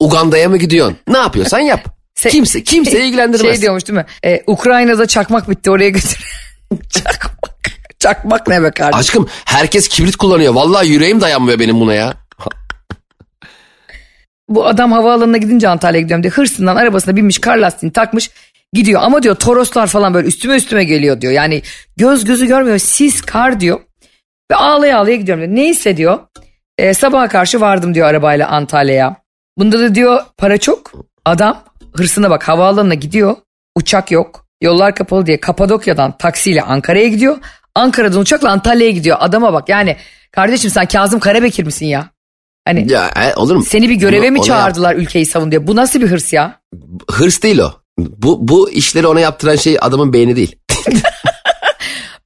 Uganda'ya 0.00 0.48
mı 0.48 0.56
gidiyorsun? 0.56 0.96
Ne 1.08 1.18
yapıyorsan 1.18 1.60
yap. 1.60 1.84
Se- 2.18 2.30
kimse 2.30 2.62
kimse 2.64 3.00
ilgilendirmez. 3.06 3.52
Şey 3.52 3.62
diyormuş 3.62 3.88
değil 3.88 3.98
mi? 3.98 4.06
Ee, 4.24 4.42
Ukrayna'da 4.46 5.06
çakmak 5.06 5.50
bitti 5.50 5.70
oraya 5.70 5.90
götür. 5.90 6.18
çakmak. 6.90 7.52
Çakmak 7.98 8.48
ne 8.48 8.62
be 8.62 8.70
kardeşim? 8.70 8.98
Aşkım 8.98 9.28
herkes 9.44 9.88
kibrit 9.88 10.16
kullanıyor. 10.16 10.54
Vallahi 10.54 10.88
yüreğim 10.88 11.20
dayanmıyor 11.20 11.58
benim 11.58 11.80
buna 11.80 11.94
ya. 11.94 12.14
Bu 14.48 14.66
adam 14.66 14.92
havaalanına 14.92 15.36
gidince 15.36 15.68
Antalya'ya 15.68 16.02
gidiyorum 16.02 16.22
diye 16.22 16.30
hırsından 16.30 16.76
arabasına 16.76 17.16
binmiş 17.16 17.38
kar 17.38 17.56
lastiğini 17.56 17.92
takmış 17.92 18.30
gidiyor. 18.72 19.00
Ama 19.02 19.22
diyor 19.22 19.34
Toroslar 19.34 19.86
falan 19.86 20.14
böyle 20.14 20.28
üstüme 20.28 20.56
üstüme 20.56 20.84
geliyor 20.84 21.20
diyor. 21.20 21.32
Yani 21.32 21.62
göz 21.96 22.24
gözü 22.24 22.46
görmüyor 22.46 22.78
sis 22.78 23.20
kar 23.20 23.60
diyor. 23.60 23.80
Ve 24.50 24.56
ağlaya 24.56 24.98
ağlaya 24.98 25.16
gidiyorum 25.16 25.44
diyor. 25.44 25.56
Neyse 25.56 25.96
diyor 25.96 26.18
e, 26.78 26.94
sabaha 26.94 27.28
karşı 27.28 27.60
vardım 27.60 27.94
diyor 27.94 28.08
arabayla 28.08 28.48
Antalya'ya. 28.48 29.16
Bunda 29.58 29.80
da 29.80 29.94
diyor 29.94 30.22
para 30.38 30.58
çok. 30.58 30.92
Adam 31.24 31.64
hırsına 31.96 32.30
bak 32.30 32.48
havaalanına 32.48 32.94
gidiyor. 32.94 33.36
Uçak 33.76 34.10
yok. 34.10 34.41
Yollar 34.62 34.94
kapalı 34.94 35.26
diye 35.26 35.40
Kapadokya'dan 35.40 36.18
taksiyle 36.18 36.62
Ankara'ya 36.62 37.08
gidiyor. 37.08 37.38
Ankara'dan 37.74 38.20
uçakla 38.20 38.50
Antalya'ya 38.50 38.92
gidiyor. 38.92 39.16
Adama 39.20 39.52
bak 39.52 39.68
yani 39.68 39.96
kardeşim 40.32 40.70
sen 40.70 40.86
Kazım 40.86 41.20
Karabekir 41.20 41.64
misin 41.64 41.86
ya? 41.86 42.10
Hani 42.64 42.92
Ya 42.92 43.10
e, 43.16 43.34
olur 43.34 43.56
mu? 43.56 43.64
seni 43.64 43.88
bir 43.88 43.94
göreve 43.94 44.30
mi 44.30 44.42
çağırdılar 44.42 44.94
ülkeyi 44.94 45.26
savun 45.26 45.50
diye? 45.50 45.66
Bu 45.66 45.76
nasıl 45.76 46.00
bir 46.00 46.06
hırs 46.10 46.32
ya? 46.32 46.42
yap- 46.42 47.02
Hırs 47.10 47.42
değil 47.42 47.58
o. 47.58 47.72
Bu, 47.98 48.48
bu 48.48 48.70
işleri 48.70 49.06
ona 49.06 49.20
yaptıran 49.20 49.56
şey 49.56 49.78
adamın 49.80 50.12
beyni 50.12 50.36
değil. 50.36 50.56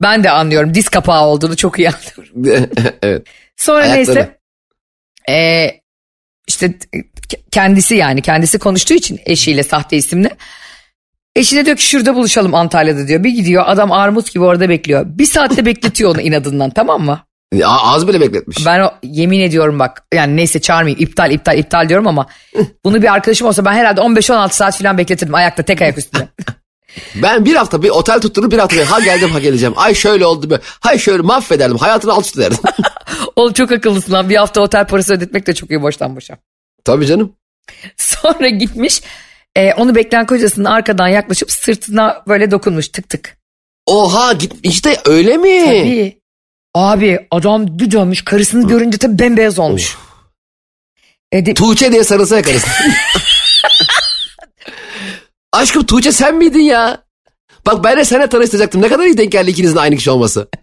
Ben 0.03 0.25
de 0.25 0.31
anlıyorum. 0.31 0.75
Diz 0.75 0.89
kapağı 0.89 1.25
olduğunu 1.25 1.57
çok 1.57 1.79
iyi 1.79 1.91
anlıyorum. 1.91 2.71
evet. 3.03 3.27
Sonra 3.57 3.85
Ayakları. 3.85 4.17
neyse. 4.17 4.39
Ee, 5.29 5.81
işte 6.49 6.75
kendisi 7.51 7.95
yani 7.95 8.23
kendisi 8.23 8.59
konuştuğu 8.59 8.95
için 8.95 9.21
eşiyle 9.27 9.63
sahte 9.63 9.97
isimle. 9.97 10.37
Eşine 11.37 11.67
diyor 11.67 11.77
ki 11.77 11.85
şurada 11.85 12.15
buluşalım 12.15 12.55
Antalya'da 12.55 13.09
diyor. 13.09 13.25
Bir 13.25 13.31
gidiyor 13.31 13.65
adam 13.67 13.93
armut 13.93 14.33
gibi 14.33 14.45
orada 14.45 14.69
bekliyor. 14.69 15.07
Bir 15.07 15.27
saatte 15.27 15.67
bekletiyor 15.67 16.11
onu 16.11 16.21
inadından 16.21 16.71
tamam 16.71 17.03
mı? 17.03 17.21
Ya, 17.55 17.69
Az 17.69 18.09
bile 18.09 18.21
bekletmiş. 18.21 18.67
Ben 18.67 18.81
o, 18.81 18.91
yemin 19.03 19.41
ediyorum 19.41 19.79
bak 19.79 20.03
yani 20.15 20.37
neyse 20.37 20.61
çağırmayayım 20.61 21.03
iptal 21.03 21.31
iptal 21.31 21.59
iptal 21.59 21.89
diyorum 21.89 22.07
ama 22.07 22.27
bunu 22.85 23.03
bir 23.03 23.13
arkadaşım 23.13 23.47
olsa 23.47 23.65
ben 23.65 23.73
herhalde 23.73 24.01
15-16 24.01 24.53
saat 24.53 24.79
falan 24.79 24.99
bekletirdim 24.99 25.35
ayakta 25.35 25.63
tek 25.63 25.83
ayak 25.83 25.99
üstünde. 25.99 26.29
Ben 27.23 27.45
bir 27.45 27.55
hafta 27.55 27.83
bir 27.83 27.91
otel 27.91 28.21
tutturup 28.21 28.53
bir 28.53 28.59
hafta 28.59 28.91
ha 28.91 29.01
geldim 29.01 29.31
ha 29.31 29.39
geleceğim. 29.39 29.75
Ay 29.77 29.95
şöyle 29.95 30.27
oldu 30.27 30.51
böyle. 30.51 30.63
Hay 30.81 30.99
şöyle 30.99 31.23
mahvederdim. 31.23 31.79
Hayatını 31.79 32.13
alt 32.13 32.27
üst 32.27 32.39
ederdim. 32.39 32.59
Oğlum 33.37 33.53
çok 33.53 33.73
akıllısın 33.73 34.13
lan 34.13 34.29
bir 34.29 34.37
hafta 34.37 34.61
otel 34.61 34.87
parası 34.87 35.15
ödetmek 35.15 35.47
de 35.47 35.55
çok 35.55 35.71
iyi 35.71 35.83
boştan 35.83 36.17
boşa. 36.17 36.39
Tabii 36.85 37.07
canım. 37.07 37.33
Sonra 37.97 38.49
gitmiş 38.49 39.03
e, 39.57 39.75
onu 39.75 39.95
bekleyen 39.95 40.27
kocasının 40.27 40.65
arkadan 40.65 41.09
yaklaşıp 41.09 41.51
sırtına 41.51 42.23
böyle 42.29 42.51
dokunmuş 42.51 42.89
tık 42.89 43.09
tık. 43.09 43.37
Oha 43.87 44.33
git 44.33 44.53
işte 44.63 44.97
öyle 45.05 45.37
mi? 45.37 45.65
Tabii. 45.65 46.19
Abi 46.75 47.27
adam 47.31 47.79
dönmüş 47.79 48.25
karısını 48.25 48.69
görünce 48.69 48.99
tabii 48.99 49.19
bembeyaz 49.19 49.59
olmuş. 49.59 49.97
E, 51.33 51.47
de- 51.47 51.55
Tuğçe 51.55 51.93
diye 51.93 52.05
sarılsa 52.05 52.37
yakarız. 52.37 52.65
Aşkım 55.53 55.87
Tuğçe 55.87 56.13
sen 56.13 56.35
miydin 56.35 56.61
ya? 56.61 57.03
Bak 57.67 57.85
ben 57.85 57.97
de 57.99 58.05
seninle 58.05 58.27
tanıştıracaktım. 58.29 58.83
Ne 58.83 58.89
kadar 58.89 59.05
iyi 59.05 59.19
denk 59.19 59.33
geldi 59.33 59.51
ikinizin 59.51 59.77
aynı 59.77 59.97
kişi 59.97 60.11
olması. 60.11 60.49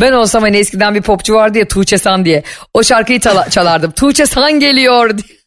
Ben 0.00 0.12
olsam 0.12 0.42
hani 0.42 0.56
eskiden 0.56 0.94
bir 0.94 1.02
popçu 1.02 1.34
vardı 1.34 1.58
ya 1.58 1.68
Tuğçe 1.68 1.98
San 1.98 2.24
diye. 2.24 2.42
O 2.74 2.82
şarkıyı 2.82 3.18
çala- 3.20 3.46
çalardım. 3.50 3.90
Tuğçe 3.90 4.26
San 4.26 4.60
geliyor 4.60 5.18
diye. 5.18 5.38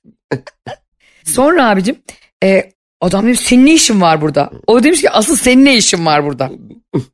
Sonra 1.26 1.69
abicim 1.69 1.95
e, 2.43 2.71
adam 3.02 3.26
demiş 3.26 3.39
senin 3.39 3.65
ne 3.65 3.73
işin 3.73 4.02
var 4.02 4.21
burada? 4.21 4.52
O 4.67 4.84
demiş 4.84 5.02
ki 5.02 5.10
asıl 5.10 5.36
senin 5.36 5.65
ne 5.65 5.78
işin 5.78 6.06
var 6.06 6.26
burada? 6.26 6.52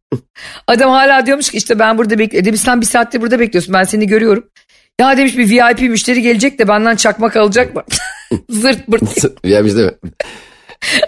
Adam 0.68 0.90
hala 0.90 1.26
diyormuş 1.26 1.52
ki 1.52 1.58
işte 1.58 1.80
ben 1.80 1.98
burada 1.98 2.20
bekliyorum. 2.20 2.46
Demiş 2.46 2.62
sen 2.62 2.82
bir 2.82 2.86
saattir 2.86 3.22
burada 3.22 3.40
bekliyorsun 3.40 3.74
ben 3.74 3.84
seni 3.84 4.08
görüyorum. 4.08 4.50
Ya 5.00 5.18
demiş 5.18 5.38
bir 5.38 5.50
VIP 5.50 5.82
müşteri 5.82 6.22
gelecek 6.22 6.60
de 6.60 6.68
benden 6.68 6.96
çakmak 6.96 7.36
alacak 7.36 7.76
mı? 7.76 7.84
Zırt 8.50 8.88
pırt. 8.88 9.04
ya 9.44 9.66
biz 9.66 9.78
de 9.78 9.86
mi? 9.86 9.92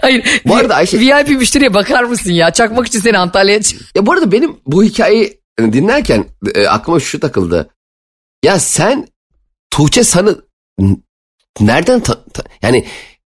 Hayır. 0.01 0.41
Bu 0.45 0.55
arada 0.55 0.73
Ayşe- 0.75 0.99
VIP 0.99 1.29
müşteriye 1.39 1.73
bakar 1.73 2.03
mısın 2.03 2.31
ya? 2.31 2.51
Çakmak 2.51 2.87
için 2.87 2.99
seni 2.99 3.17
Antalya'ya 3.17 3.59
Ya 3.95 4.05
bu 4.05 4.11
arada 4.13 4.31
benim 4.31 4.57
bu 4.67 4.83
hikayeyi 4.83 5.41
dinlerken 5.59 6.25
e, 6.55 6.67
aklıma 6.67 6.99
şu 6.99 7.19
takıldı. 7.19 7.69
Ya 8.43 8.59
sen 8.59 9.07
Tuğçe 9.69 10.03
San'ı 10.03 10.41
nereden 11.59 11.99
ta- 11.99 12.23
ta- 12.23 12.43
yani 12.61 12.85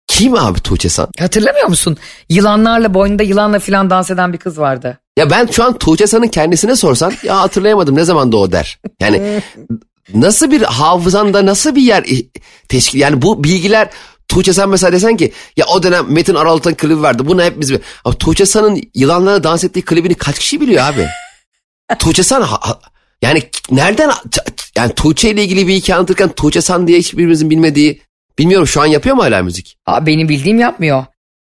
kim 0.08 0.36
abi 0.36 0.60
Tuğçe 0.60 0.90
San? 0.90 1.08
Hatırlamıyor 1.20 1.68
musun? 1.68 1.98
Yılanlarla 2.30 2.94
boynunda 2.94 3.24
yılanla 3.24 3.60
filan 3.60 3.90
dans 3.90 4.12
eden 4.12 4.34
bir 4.34 4.38
kız 4.38 4.60
vardı. 4.60 4.98
Ya 5.18 5.30
ben 5.30 5.46
şu 5.52 5.64
an 5.64 5.78
Tuğçe 5.78 6.08
San'ın 6.08 6.28
kendisine 6.28 6.76
sorsan 6.76 7.14
ya 7.24 7.40
hatırlayamadım 7.42 7.96
ne 7.96 8.04
zaman 8.04 8.32
da 8.32 8.38
o 8.38 8.52
der. 8.52 8.80
Yani 9.00 9.42
nasıl 10.14 10.52
bir 10.52 10.62
hafızanda 10.62 11.46
nasıl 11.46 11.76
bir 11.76 11.82
yer 11.82 12.06
teşkil 12.70 13.00
yani 13.00 13.22
bu 13.22 13.44
bilgiler 13.44 13.90
Tuğçe 14.28 14.54
San 14.54 14.70
mesela 14.70 14.92
desen 14.92 15.18
ki 15.18 15.32
ya 15.58 15.66
o 15.66 15.84
dönem 15.84 16.06
Metin 16.14 16.36
Aralık'ın 16.36 16.74
klibi 16.74 17.02
vardı 17.02 17.24
bunu 17.28 17.44
hep 17.44 17.60
biz 17.60 17.74
bi- 17.74 17.80
Ama 18.06 18.16
Tuğçe 18.18 18.46
San'ın 18.46 18.82
yılanlara 18.96 19.44
dans 19.44 19.64
ettiği 19.64 19.82
klibini 19.82 20.16
kaç 20.16 20.40
kişi 20.40 20.62
biliyor 20.62 20.84
abi? 20.86 21.08
Tuğçe 22.00 22.24
San 22.24 22.42
ha- 22.42 22.60
ha- 22.62 22.80
yani 23.22 23.44
nereden 23.72 24.12
yani 24.78 24.94
Tuğçe 24.94 25.30
ile 25.32 25.44
ilgili 25.44 25.68
bir 25.68 25.74
hikaye 25.74 25.96
anlatırken 25.98 26.30
Tuğçe 26.30 26.62
San 26.62 26.88
diye 26.88 27.00
hiçbirimizin 27.00 27.50
bilmediği 27.50 28.02
bilmiyorum 28.40 28.68
şu 28.68 28.82
an 28.82 28.86
yapıyor 28.86 29.16
mu 29.16 29.24
hala 29.24 29.44
müzik? 29.44 29.78
Aa, 29.86 30.06
benim 30.06 30.30
bildiğim 30.30 30.60
yapmıyor. 30.60 31.06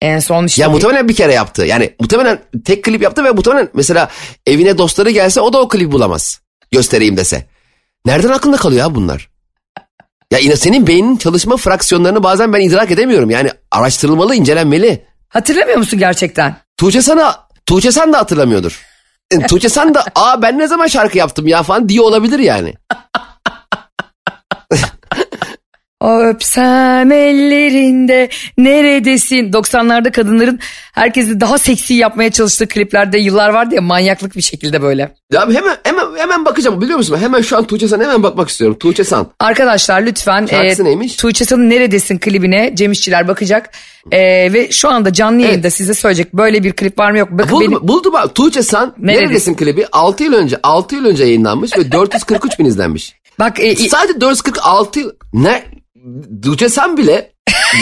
En 0.01 0.19
son 0.19 0.47
işte 0.47 0.63
Ya 0.63 0.71
muhtemelen 0.71 1.09
bir 1.09 1.15
kere 1.15 1.35
yaptı. 1.35 1.65
Yani 1.65 1.95
muhtemelen 2.01 2.39
tek 2.65 2.85
klip 2.85 3.03
yaptı 3.03 3.25
ve 3.25 3.31
muhtemelen 3.31 3.69
mesela 3.75 4.09
evine 4.47 4.79
dostları 4.79 5.11
gelse 5.11 5.41
o 5.41 5.53
da 5.53 5.59
o 5.61 5.69
klibi 5.69 5.93
bulamaz. 5.93 6.41
Göstereyim 6.71 7.17
dese. 7.17 7.47
Nereden 8.07 8.29
aklında 8.29 8.57
kalıyor 8.57 8.81
ya 8.81 8.95
bunlar? 8.95 9.29
Ya 10.31 10.39
yine 10.39 10.57
senin 10.57 10.87
beynin 10.87 11.17
çalışma 11.17 11.57
fraksiyonlarını 11.57 12.23
bazen 12.23 12.53
ben 12.53 12.61
idrak 12.61 12.91
edemiyorum. 12.91 13.31
Yani 13.31 13.51
araştırılmalı, 13.71 14.35
incelenmeli. 14.35 15.05
hatırlamıyor 15.29 15.79
musun 15.79 15.99
gerçekten? 15.99 16.57
Tuğçe 16.77 17.03
sana, 17.03 17.47
Tuğçe 17.67 17.93
San 17.93 18.13
da 18.13 18.19
hatırlamıyordur. 18.19 18.83
E, 19.31 19.47
Tuğçe 19.47 19.69
San 19.69 19.95
da 19.95 20.05
aa 20.15 20.43
ben 20.43 20.59
ne 20.59 20.67
zaman 20.67 20.87
şarkı 20.87 21.19
yaptım 21.19 21.47
ya 21.47 21.63
falan 21.63 21.89
diye 21.89 22.01
olabilir 22.01 22.39
yani. 22.39 22.75
Öpsem 26.01 27.13
ellerinde 27.13 28.29
neredesin? 28.59 29.53
90'larda 29.53 30.13
kadınların 30.13 30.59
herkesi 30.93 31.41
daha 31.41 31.59
seksi 31.59 31.95
yapmaya 31.95 32.31
çalıştığı 32.33 32.69
kliplerde 32.69 33.19
yıllar 33.19 33.49
vardı 33.49 33.75
ya 33.75 33.81
manyaklık 33.81 34.37
bir 34.37 34.43
şekilde 34.43 34.83
böyle. 34.83 35.15
Ya 35.33 35.43
abi 35.43 35.55
hemen 35.55 35.77
hemen 35.85 36.07
hemen 36.17 36.45
bakacağım 36.45 36.81
biliyor 36.81 36.99
musun? 36.99 37.19
Hemen 37.21 37.41
şu 37.43 37.57
an 37.57 37.65
Tuğçe 37.65 37.89
San'a 37.89 38.03
hemen 38.03 38.23
bakmak 38.23 38.49
istiyorum. 38.49 38.77
Tuğçe 38.81 39.05
San. 39.05 39.27
Arkadaşlar 39.41 40.03
lütfen 40.03 40.47
Şarkısı 40.47 40.85
neymiş? 40.85 41.17
Tuğçe 41.17 41.45
San'ın 41.45 41.71
Neredesin 41.71 42.19
klibine 42.19 42.73
Cem 42.77 42.93
İşçiler 42.93 43.29
bakacak. 43.29 43.71
E, 44.11 44.53
ve 44.53 44.71
şu 44.71 44.89
anda 44.89 45.13
canlı 45.13 45.43
yayında 45.43 45.71
size 45.71 45.95
söyleyecek 45.95 46.35
böyle 46.35 46.63
bir 46.63 46.73
klip 46.73 46.99
var 46.99 47.11
mı 47.11 47.19
yok 47.19 47.31
mu? 47.31 47.39
Bakın 47.39 47.51
Buldum, 47.53 47.73
benim, 47.73 47.89
buldum 47.89 48.15
abi. 48.15 48.33
Tuğçe 48.33 48.63
San 48.63 48.95
Neredesin? 48.99 49.25
Neredesin 49.27 49.55
klibi 49.55 49.87
6 49.93 50.25
yıl 50.25 50.33
önce 50.33 50.57
6 50.63 50.95
yıl 50.95 51.05
önce 51.05 51.25
yayınlanmış 51.25 51.79
ve 51.79 51.93
443 51.93 52.59
bin 52.59 52.65
izlenmiş. 52.65 53.15
bak 53.39 53.61
e, 53.61 53.77
Sadece 53.77 54.21
446 54.21 55.01
yıl 55.01 55.11
ne 55.33 55.78
Tuğçe 56.43 56.69
San 56.69 56.97
bile 56.97 57.33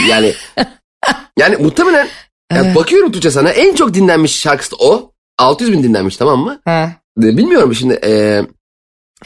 yani 0.08 0.34
yani 1.38 1.56
muhtemelen 1.56 2.08
yani 2.52 2.74
bakıyorum 2.74 3.12
Tuğçe 3.12 3.30
San'a 3.30 3.50
en 3.50 3.74
çok 3.74 3.94
dinlenmiş 3.94 4.38
şarkısı 4.40 4.72
da 4.72 4.76
o. 4.80 5.12
600 5.38 5.72
bin 5.72 5.82
dinlenmiş 5.82 6.16
tamam 6.16 6.40
mı? 6.40 6.60
ha. 6.64 6.92
E, 7.22 7.36
Bilmiyorum 7.36 7.74
şimdi 7.74 8.00
e, 8.04 8.42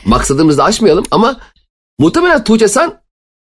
maksadımızı 0.05 0.59
da 0.59 0.65
aşmayalım 0.65 1.05
ama 1.11 1.41
muhtemelen 1.99 2.45
Tuğçe 2.45 2.69
San 2.69 3.01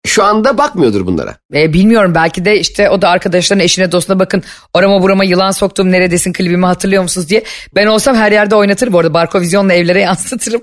şu 0.07 0.25
anda 0.25 0.59
bakmıyordur 0.59 1.07
bunlara. 1.07 1.37
E, 1.55 1.73
bilmiyorum 1.73 2.15
belki 2.15 2.45
de 2.45 2.61
işte 2.61 2.91
o 2.91 3.03
da 3.03 3.09
arkadaşlarına 3.09 3.63
eşine 3.63 3.93
dostuna 3.93 4.19
bakın 4.19 4.43
orama 4.75 5.03
burama 5.03 5.25
yılan 5.25 5.51
soktuğum 5.51 5.91
neredesin 5.93 6.33
klibimi 6.33 6.67
hatırlıyor 6.67 7.03
musunuz 7.03 7.29
diye. 7.29 7.45
Ben 7.75 7.87
olsam 7.87 8.17
her 8.17 8.33
yerde 8.33 8.55
oynatırım 8.55 8.93
bu 8.93 8.99
arada 8.99 9.15
Barkovizyon'la 9.15 9.73
evlere 9.73 10.01
yansıtırım. 10.11 10.63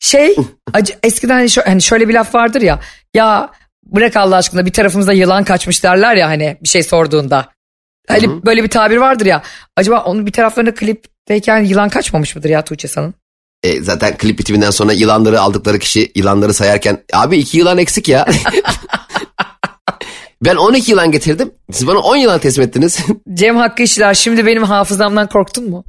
Şey 0.00 0.36
acı, 0.72 0.94
eskiden 1.02 1.44
şö- 1.44 1.66
hani 1.66 1.82
şöyle 1.82 2.08
bir 2.08 2.14
laf 2.14 2.34
vardır 2.34 2.60
ya 2.62 2.80
ya 3.14 3.50
bırak 3.86 4.16
Allah 4.16 4.36
aşkına 4.36 4.66
bir 4.66 4.72
tarafımıza 4.72 5.12
yılan 5.12 5.44
kaçmış 5.44 5.84
derler 5.84 6.16
ya 6.16 6.28
hani 6.28 6.56
bir 6.62 6.68
şey 6.68 6.82
sorduğunda. 6.82 7.48
Hani 8.08 8.44
böyle 8.46 8.62
bir 8.62 8.68
tabir 8.68 8.96
vardır 8.96 9.26
ya 9.26 9.42
acaba 9.76 10.02
onun 10.04 10.26
bir 10.26 10.32
taraflarına 10.32 10.74
klipteyken 10.74 11.64
yılan 11.64 11.88
kaçmamış 11.88 12.36
mıdır 12.36 12.48
ya 12.48 12.64
Tuğçe 12.64 12.88
San'ın? 12.88 13.14
E, 13.62 13.80
zaten 13.82 14.16
klip 14.16 14.38
bitiminden 14.38 14.70
sonra 14.70 14.92
yılanları 14.92 15.40
aldıkları 15.40 15.78
kişi 15.78 16.12
yılanları 16.14 16.54
sayarken 16.54 17.02
abi 17.12 17.36
iki 17.38 17.58
yılan 17.58 17.78
eksik 17.78 18.08
ya. 18.08 18.26
ben 20.44 20.56
12 20.56 20.90
yılan 20.90 21.12
getirdim. 21.12 21.52
Siz 21.72 21.86
bana 21.86 21.98
10 21.98 22.16
yılan 22.16 22.38
teslim 22.38 22.64
ettiniz. 22.64 22.98
Cem 23.34 23.56
Hakkı 23.56 23.82
işler 23.82 24.14
şimdi 24.14 24.46
benim 24.46 24.62
hafızamdan 24.62 25.28
korktun 25.28 25.70
mu? 25.70 25.84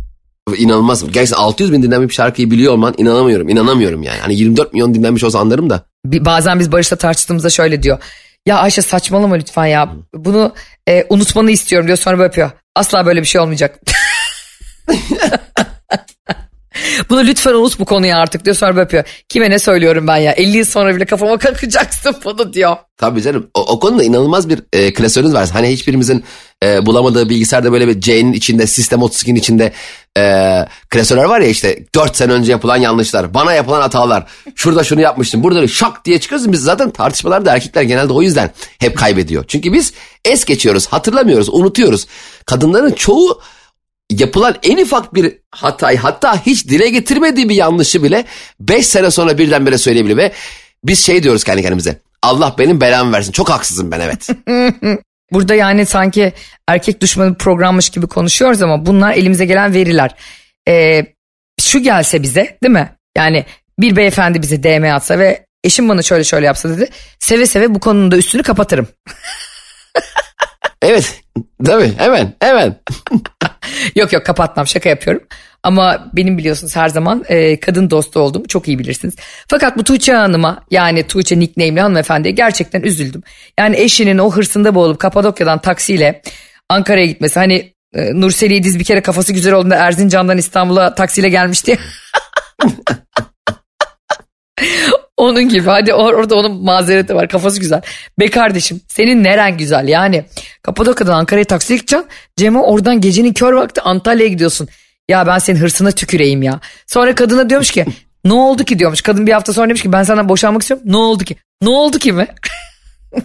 İnanılmaz. 0.58 1.12
Gerçekten 1.12 1.44
600 1.44 1.72
bin 1.72 1.84
dinlenmiş 1.84 2.10
bir 2.10 2.14
şarkıyı 2.14 2.52
biliyor 2.52 2.74
olman 2.74 2.94
inanamıyorum. 2.98 3.50
İnanamıyorum 3.50 4.04
yani. 4.04 4.20
Hani 4.20 4.36
24 4.36 4.74
milyon 4.74 4.94
dinlenmiş 4.94 5.24
olsa 5.24 5.40
anlarım 5.40 5.70
da. 5.70 5.86
Bazen 6.06 6.60
biz 6.60 6.72
Barış'la 6.72 6.98
tartıştığımızda 6.98 7.50
şöyle 7.50 7.84
diyor. 7.84 7.98
Ya 8.46 8.58
Ayşe 8.58 8.82
saçmalama 8.82 9.36
lütfen 9.36 9.66
ya. 9.66 9.94
Bunu 10.14 10.54
e, 10.88 11.06
unutmanı 11.10 11.52
istiyorum 11.52 11.88
diyor 11.88 11.98
sonra 11.98 12.18
böyle 12.18 12.24
yapıyor. 12.24 12.52
Asla 12.76 13.06
böyle 13.06 13.22
bir 13.22 13.28
şey 13.28 13.42
olmayacak. 13.42 13.80
Bunu 17.10 17.24
lütfen 17.24 17.54
unut 17.54 17.80
bu 17.80 17.86
konuyu 17.86 18.16
artık 18.16 18.46
diyor 18.46 18.56
sonra 18.56 18.80
yapıyor. 18.80 19.04
Kime 19.30 19.50
ne 19.50 19.60
söylüyorum 19.60 20.08
ben 20.08 20.18
ya 20.18 20.32
50 20.32 20.58
yıl 20.58 20.66
sonra 20.66 20.96
bile 20.96 21.06
kafama 21.06 21.38
kakacaksın 21.38 22.16
bunu 22.26 22.54
diyor. 22.54 22.76
Tabii 22.98 23.22
canım. 23.22 23.50
O, 23.54 23.62
o 23.62 23.80
konuda 23.80 24.04
inanılmaz 24.04 24.50
bir 24.50 24.64
e, 24.74 24.94
klasörünüz 24.94 25.34
var. 25.34 25.50
Hani 25.54 25.70
hiçbirimizin 25.70 26.24
e, 26.64 26.86
bulamadığı 26.86 27.30
bilgisayarda 27.30 27.72
böyle 27.72 27.88
bir 27.88 28.02
C'nin 28.02 28.34
içinde, 28.34 28.68
System 28.68 29.00
32'nin 29.00 29.36
içinde 29.36 29.74
e, 30.18 30.66
klasörler 30.90 31.24
var 31.24 31.40
ya 31.40 31.48
işte 31.48 31.86
4 31.96 32.16
sene 32.16 32.32
önce 32.32 32.52
yapılan 32.52 32.78
yanlışlar, 32.78 33.34
bana 33.34 33.54
yapılan 33.54 33.82
hatalar. 33.82 34.28
Şurada 34.56 34.84
şunu 34.84 35.02
yapmıştım, 35.02 35.44
burada 35.44 35.68
şak 35.68 36.06
diye 36.06 36.20
çıkıyoruz. 36.20 36.52
Biz 36.52 36.62
zaten 36.62 36.90
tartışmalarda 36.90 37.54
erkekler 37.54 37.82
genelde 37.82 38.14
o 38.14 38.22
yüzden 38.22 38.52
hep 38.80 38.98
kaybediyor. 38.98 39.46
Çünkü 39.48 39.74
biz 39.74 39.94
es 40.26 40.46
geçiyoruz, 40.46 40.88
hatırlamıyoruz, 40.88 41.50
unutuyoruz. 41.50 42.08
Kadınların 42.46 42.92
çoğu 42.92 43.42
yapılan 44.10 44.56
en 44.64 44.84
ufak 44.84 45.14
bir 45.14 45.38
hatayı 45.52 45.98
hatta 45.98 46.46
hiç 46.46 46.68
dile 46.68 46.90
getirmediği 46.90 47.50
bir 47.50 47.56
yanlışı 47.56 48.04
bile 48.04 48.26
5 48.60 48.88
sene 48.88 49.12
sonra 49.12 49.38
birdenbire 49.38 49.78
söyleyebiliyor 49.78 50.18
ve 50.18 50.32
biz 50.84 51.06
şey 51.06 51.24
diyoruz 51.24 51.44
kendi 51.44 51.62
kendimize. 51.62 52.02
Allah 52.22 52.56
benim 52.58 52.82
belamı 52.82 53.12
versin. 53.12 53.32
Çok 53.32 53.50
haksızım 53.50 53.92
ben 53.92 54.00
evet. 54.00 54.28
Burada 55.34 55.56
yani 55.56 55.86
sanki 55.86 56.34
erkek 56.68 57.02
düşmanı 57.02 57.38
programmış 57.38 57.90
gibi 57.90 58.08
konuşuyoruz 58.08 58.62
ama 58.62 58.86
bunlar 58.86 59.14
elimize 59.14 59.46
gelen 59.46 59.74
veriler. 59.74 60.16
Ee, 60.68 61.06
şu 61.62 61.84
gelse 61.84 62.24
bize 62.24 62.58
değil 62.64 62.74
mi? 62.74 62.96
Yani 63.18 63.46
bir 63.80 63.96
beyefendi 63.96 64.42
bize 64.42 64.64
DM 64.64 64.96
atsa 64.96 65.20
ve 65.20 65.46
eşim 65.64 65.90
bana 65.90 66.02
şöyle 66.02 66.24
şöyle 66.24 66.46
yapsa 66.46 66.70
dedi. 66.70 66.90
Seve 67.20 67.46
seve 67.46 67.76
bu 67.76 67.80
konunun 67.80 68.12
da 68.12 68.18
üstünü 68.18 68.44
kapatırım. 68.44 68.88
evet. 70.82 71.22
Tabii 71.66 71.94
hemen 71.98 72.34
hemen. 72.40 72.76
Yok 73.96 74.14
yok 74.14 74.26
kapatmam 74.26 74.68
şaka 74.68 74.90
yapıyorum. 74.90 75.24
Ama 75.64 76.10
benim 76.14 76.38
biliyorsunuz 76.38 76.76
her 76.76 76.90
zaman 76.90 77.24
e, 77.30 77.60
kadın 77.60 77.90
dostu 77.90 78.20
olduğumu 78.20 78.48
çok 78.48 78.68
iyi 78.68 78.80
bilirsiniz. 78.80 79.16
Fakat 79.48 79.78
bu 79.78 79.84
Tuğçe 79.84 80.14
Hanım'a 80.14 80.64
yani 80.72 81.08
Tuğçe 81.08 81.40
nickname'li 81.40 81.82
hanımefendiye 81.82 82.34
gerçekten 82.34 82.82
üzüldüm. 82.82 83.24
Yani 83.60 83.78
eşinin 83.78 84.18
o 84.18 84.32
hırsında 84.32 84.76
boğulup 84.76 85.00
Kapadokya'dan 85.00 85.60
taksiyle 85.62 86.22
Ankara'ya 86.70 87.06
gitmesi. 87.06 87.40
Hani 87.40 87.74
e, 87.94 88.22
Nursel 88.22 88.52
İdiz 88.52 88.80
bir 88.80 88.84
kere 88.84 89.02
kafası 89.02 89.34
güzel 89.34 89.54
olduğunda 89.54 89.76
Erzincan'dan 89.76 90.38
İstanbul'a 90.38 90.96
taksiyle 90.96 91.30
gelmişti. 91.30 91.78
Onun 95.22 95.50
gibi 95.50 95.66
hadi 95.70 95.92
or- 95.92 96.16
orada 96.16 96.36
onun 96.36 96.64
mazereti 96.64 97.16
var 97.16 97.28
kafası 97.28 97.60
güzel. 97.60 97.82
Be 98.20 98.30
kardeşim 98.30 98.82
senin 98.88 99.24
neren 99.24 99.58
güzel 99.58 99.88
yani 99.88 100.26
Kapadokya'dan 100.64 101.14
Ankara'ya 101.20 101.46
taksiye 101.46 101.78
gideceksin. 101.78 102.08
Cem'e 102.38 102.60
oradan 102.60 103.02
gecenin 103.02 103.34
kör 103.34 103.54
vakti 103.54 103.82
Antalya'ya 103.82 104.30
gidiyorsun. 104.30 104.68
Ya 105.10 105.28
ben 105.28 105.38
senin 105.40 105.60
hırsına 105.60 105.92
tüküreyim 105.92 106.44
ya. 106.44 106.60
Sonra 106.88 107.16
kadına 107.16 107.50
diyormuş 107.50 107.72
ki 107.72 107.86
ne 108.26 108.34
oldu 108.34 108.64
ki 108.64 108.80
diyormuş. 108.80 109.02
Kadın 109.02 109.28
bir 109.28 109.32
hafta 109.32 109.54
sonra 109.54 109.70
demiş 109.70 109.82
ki 109.82 109.92
ben 109.92 110.04
senden 110.04 110.30
boşanmak 110.30 110.62
istiyorum. 110.62 110.86
Ne 110.90 110.98
oldu 110.98 111.24
ki? 111.24 111.36
Ne 111.62 111.70
oldu 111.70 112.00
ki 112.00 112.12
mi? 112.12 112.28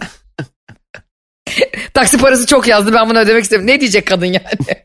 Taksi 1.93 2.17
parası 2.17 2.45
çok 2.45 2.67
yazdı 2.67 2.93
ben 2.93 3.09
bunu 3.09 3.19
ödemek 3.19 3.43
istemiyorum. 3.43 3.75
Ne 3.75 3.81
diyecek 3.81 4.05
kadın 4.07 4.25
yani? 4.25 4.83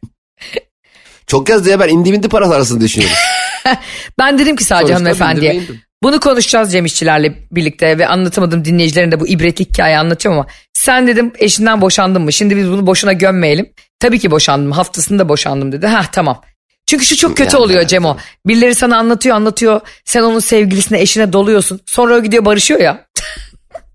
Çok 1.26 1.48
yazdı 1.48 1.70
ya 1.70 1.80
ben 1.80 1.88
indi 1.88 2.12
bindi 2.12 2.28
parası 2.28 2.54
arasında 2.54 2.80
düşünüyorum. 2.84 3.16
Ben 4.18 4.38
dedim 4.38 4.56
ki 4.56 4.64
sadece 4.64 4.94
Sonuçta 4.94 5.24
hanımefendiye. 5.24 5.62
Bunu 6.02 6.20
konuşacağız 6.20 6.72
Cem 6.72 6.84
İşçilerle 6.84 7.34
birlikte 7.52 7.98
ve 7.98 8.06
anlatamadım 8.06 8.64
dinleyicilerine 8.64 9.12
de 9.12 9.20
bu 9.20 9.28
ibretlik 9.28 9.70
hikaye 9.70 9.98
anlatacağım 9.98 10.38
ama 10.38 10.46
sen 10.72 11.06
dedim 11.06 11.32
eşinden 11.38 11.80
boşandın 11.80 12.22
mı? 12.22 12.32
Şimdi 12.32 12.56
biz 12.56 12.68
bunu 12.68 12.86
boşuna 12.86 13.12
gömmeyelim. 13.12 13.72
Tabii 14.00 14.18
ki 14.18 14.30
boşandım 14.30 14.72
haftasında 14.72 15.28
boşandım 15.28 15.72
dedi. 15.72 15.86
Ha 15.86 16.04
tamam. 16.12 16.42
Çünkü 16.86 17.04
şu 17.04 17.16
çok 17.16 17.36
kötü 17.36 17.56
Yani, 17.56 17.64
oluyor 17.64 17.80
evet, 17.80 17.90
Cemo. 17.90 18.16
Birileri 18.46 18.74
sana 18.74 18.96
anlatıyor 18.96 19.36
anlatıyor. 19.36 19.80
Sen 20.04 20.22
onun 20.22 20.40
sevgilisine 20.40 21.00
eşine 21.00 21.32
doluyorsun. 21.32 21.80
Sonra 21.86 22.14
o 22.14 22.22
gidiyor 22.22 22.44
barışıyor 22.44 22.80
ya. 22.80 23.06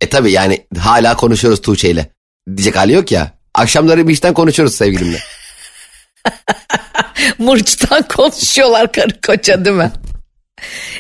E 0.01 0.09
tabi 0.09 0.31
yani 0.31 0.65
hala 0.79 1.15
konuşuyoruz 1.15 1.61
Tuğçe 1.61 1.89
ile. 1.89 2.09
Diyecek 2.47 2.75
hali 2.75 2.93
yok 2.93 3.11
ya. 3.11 3.31
Akşamları 3.53 4.07
bir 4.07 4.13
işten 4.13 4.33
konuşuyoruz 4.33 4.75
sevgilimle. 4.75 5.17
Mırçtan 7.37 8.03
konuşuyorlar 8.07 8.91
karı 8.91 9.21
koca 9.21 9.65
değil 9.65 9.75
mi? 9.75 9.91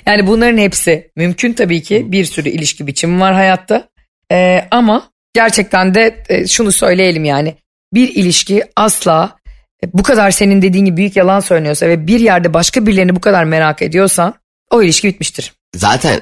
Yani 0.05 0.27
bunların 0.27 0.57
hepsi 0.57 1.11
mümkün 1.15 1.53
tabii 1.53 1.83
ki. 1.83 2.11
Bir 2.11 2.25
sürü 2.25 2.49
ilişki 2.49 2.87
biçimi 2.87 3.19
var 3.19 3.33
hayatta. 3.33 3.89
Ee, 4.31 4.67
ama 4.71 5.09
gerçekten 5.33 5.95
de 5.95 6.23
e, 6.29 6.47
şunu 6.47 6.71
söyleyelim 6.71 7.25
yani. 7.25 7.55
Bir 7.93 8.15
ilişki 8.15 8.63
asla 8.75 9.37
e, 9.83 9.87
bu 9.93 10.03
kadar 10.03 10.31
senin 10.31 10.61
dediğin 10.61 10.85
gibi 10.85 10.97
büyük 10.97 11.15
yalan 11.15 11.39
söylüyorsa 11.39 11.87
ve 11.87 12.07
bir 12.07 12.19
yerde 12.19 12.53
başka 12.53 12.85
birilerini 12.87 13.15
bu 13.15 13.21
kadar 13.21 13.43
merak 13.43 13.81
ediyorsan 13.81 14.33
o 14.71 14.83
ilişki 14.83 15.07
bitmiştir. 15.07 15.53
Zaten 15.75 16.21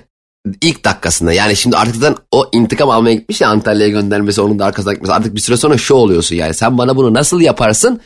ilk 0.61 0.85
dakikasında 0.85 1.33
yani 1.33 1.55
şimdi 1.55 1.77
artık 1.77 1.95
zaten 1.95 2.23
o 2.31 2.49
intikam 2.53 2.89
almaya 2.89 3.13
gitmiş 3.13 3.41
ya 3.41 3.49
Antalya'ya 3.49 3.91
göndermesi 3.91 4.41
onun 4.41 4.59
da 4.59 4.65
arkasına 4.65 4.93
gitmesi 4.93 5.13
artık 5.13 5.35
bir 5.35 5.39
süre 5.39 5.57
sonra 5.57 5.77
şu 5.77 5.93
oluyorsun 5.93 6.35
yani 6.35 6.53
sen 6.53 6.77
bana 6.77 6.95
bunu 6.95 7.13
nasıl 7.13 7.41
yaparsın 7.41 8.01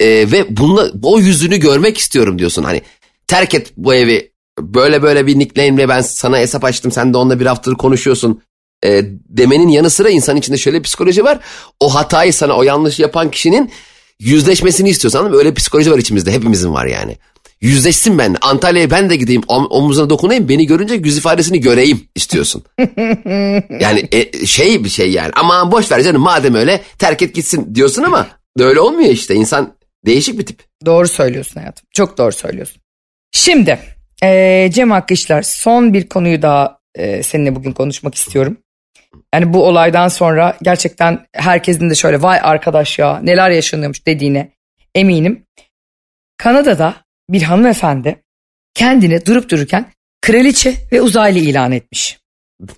Ee, 0.00 0.06
ve 0.06 0.56
bununla 0.56 0.90
o 1.02 1.18
yüzünü 1.18 1.56
görmek 1.56 1.98
istiyorum 1.98 2.38
diyorsun 2.38 2.62
hani 2.62 2.82
terk 3.26 3.54
et 3.54 3.72
bu 3.76 3.94
evi 3.94 4.33
böyle 4.60 5.02
böyle 5.02 5.26
bir 5.26 5.38
nickname'le 5.38 5.88
ben 5.88 6.00
sana 6.00 6.38
hesap 6.38 6.64
açtım 6.64 6.92
sen 6.92 7.14
de 7.14 7.18
onunla 7.18 7.40
bir 7.40 7.46
haftadır 7.46 7.76
konuşuyorsun 7.76 8.42
Ee, 8.84 9.02
demenin 9.28 9.68
yanı 9.68 9.90
sıra 9.90 10.10
insan 10.10 10.36
içinde 10.36 10.56
şöyle 10.56 10.78
bir 10.78 10.82
psikoloji 10.82 11.24
var 11.24 11.38
o 11.80 11.94
hatayı 11.94 12.32
sana 12.32 12.52
o 12.56 12.62
yanlışı 12.62 13.02
yapan 13.02 13.30
kişinin 13.30 13.70
yüzleşmesini 14.20 14.88
istiyorsan 14.90 15.18
anladın 15.18 15.34
mı? 15.34 15.38
öyle 15.38 15.54
psikoloji 15.54 15.90
var 15.90 15.98
içimizde 15.98 16.32
hepimizin 16.32 16.72
var 16.72 16.86
yani. 16.86 17.16
Yüzleşsin 17.60 18.18
ben. 18.18 18.36
Antalya'ya 18.40 18.90
ben 18.90 19.10
de 19.10 19.16
gideyim. 19.16 19.42
Om, 19.48 19.66
omuzuna 19.70 20.10
dokunayım. 20.10 20.48
Beni 20.48 20.66
görünce 20.66 20.94
yüz 20.94 21.18
ifadesini 21.18 21.60
göreyim 21.60 22.00
istiyorsun. 22.14 22.64
yani 23.80 24.08
e, 24.12 24.46
şey 24.46 24.84
bir 24.84 24.88
şey 24.88 25.12
yani. 25.12 25.32
Ama 25.34 25.72
boş 25.72 25.92
ver 25.92 26.02
canım 26.02 26.22
madem 26.22 26.54
öyle 26.54 26.82
terk 26.98 27.22
et 27.22 27.34
gitsin 27.34 27.74
diyorsun 27.74 28.02
ama 28.02 28.26
öyle 28.58 28.80
olmuyor 28.80 29.10
işte. 29.10 29.34
İnsan 29.34 29.74
değişik 30.06 30.38
bir 30.38 30.46
tip. 30.46 30.62
Doğru 30.86 31.08
söylüyorsun 31.08 31.60
hayatım. 31.60 31.86
Çok 31.92 32.18
doğru 32.18 32.32
söylüyorsun. 32.32 32.82
Şimdi 33.32 33.78
e, 34.22 34.70
Cem 34.72 34.90
Hakkı 34.90 35.14
İşler 35.14 35.42
son 35.42 35.92
bir 35.94 36.08
konuyu 36.08 36.42
daha 36.42 36.78
e, 36.94 37.22
seninle 37.22 37.54
bugün 37.54 37.72
konuşmak 37.72 38.14
istiyorum. 38.14 38.56
Yani 39.34 39.52
bu 39.52 39.66
olaydan 39.66 40.08
sonra 40.08 40.56
gerçekten 40.62 41.26
herkesin 41.32 41.90
de 41.90 41.94
şöyle 41.94 42.22
vay 42.22 42.38
arkadaş 42.42 42.98
ya 42.98 43.20
neler 43.22 43.50
yaşanıyormuş 43.50 44.06
dediğine 44.06 44.50
eminim. 44.94 45.44
Kanada'da 46.38 46.94
bir 47.30 47.42
hanımefendi 47.42 48.22
kendini 48.74 49.26
durup 49.26 49.50
dururken 49.50 49.86
kraliçe 50.22 50.74
ve 50.92 51.00
uzaylı 51.02 51.38
ilan 51.38 51.72
etmiş. 51.72 52.18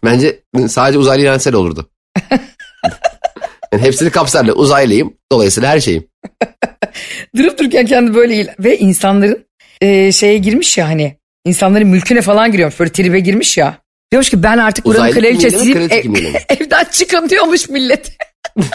Bence 0.04 0.40
sadece 0.68 0.98
uzaylı 0.98 1.22
ilansel 1.22 1.54
olurdu. 1.54 1.90
yani 3.72 3.82
hepsini 3.82 4.10
kapsarlı. 4.10 4.52
Uzaylıyım. 4.52 5.14
Dolayısıyla 5.32 5.68
her 5.70 5.80
şeyim. 5.80 6.06
Durup 7.36 7.58
dururken 7.58 7.86
kendi 7.86 8.14
böyle 8.14 8.34
il- 8.34 8.48
ve 8.58 8.78
insanların 8.78 9.46
e, 9.80 10.12
şeye 10.12 10.38
girmiş 10.38 10.78
ya 10.78 10.88
hani 10.88 11.16
insanların 11.46 11.88
mülküne 11.88 12.20
falan 12.20 12.52
giriyormuş 12.52 12.80
böyle 12.80 12.92
tribe 12.92 13.20
girmiş 13.20 13.56
ya. 13.58 13.78
Diyormuş 14.12 14.30
ki 14.30 14.42
ben 14.42 14.58
artık 14.58 14.84
buranın 14.84 15.08
Uzaylı 15.08 15.20
kraliçesiyim 15.20 15.74
kraliçe 15.74 15.94
ev- 15.94 16.08
mi? 16.08 16.32
evden 16.48 16.84
çıkın 16.92 17.28
diyormuş 17.28 17.68
millet. 17.68 18.12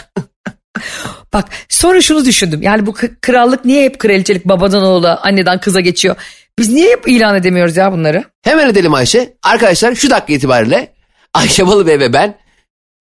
Bak 1.32 1.48
sonra 1.68 2.00
şunu 2.00 2.24
düşündüm 2.24 2.62
yani 2.62 2.86
bu 2.86 2.94
krallık 3.20 3.64
niye 3.64 3.84
hep 3.84 3.98
kraliçelik 3.98 4.44
babadan 4.44 4.82
oğula 4.82 5.20
anneden 5.22 5.60
kıza 5.60 5.80
geçiyor. 5.80 6.16
Biz 6.58 6.68
niye 6.68 6.90
hep 6.92 7.08
ilan 7.08 7.36
edemiyoruz 7.36 7.76
ya 7.76 7.92
bunları? 7.92 8.24
Hemen 8.42 8.68
edelim 8.68 8.94
Ayşe. 8.94 9.34
Arkadaşlar 9.42 9.94
şu 9.94 10.10
dakika 10.10 10.32
itibariyle 10.32 10.92
Ayşe 11.34 11.66
Balıbey 11.66 12.00
ve 12.00 12.12
ben 12.12 12.34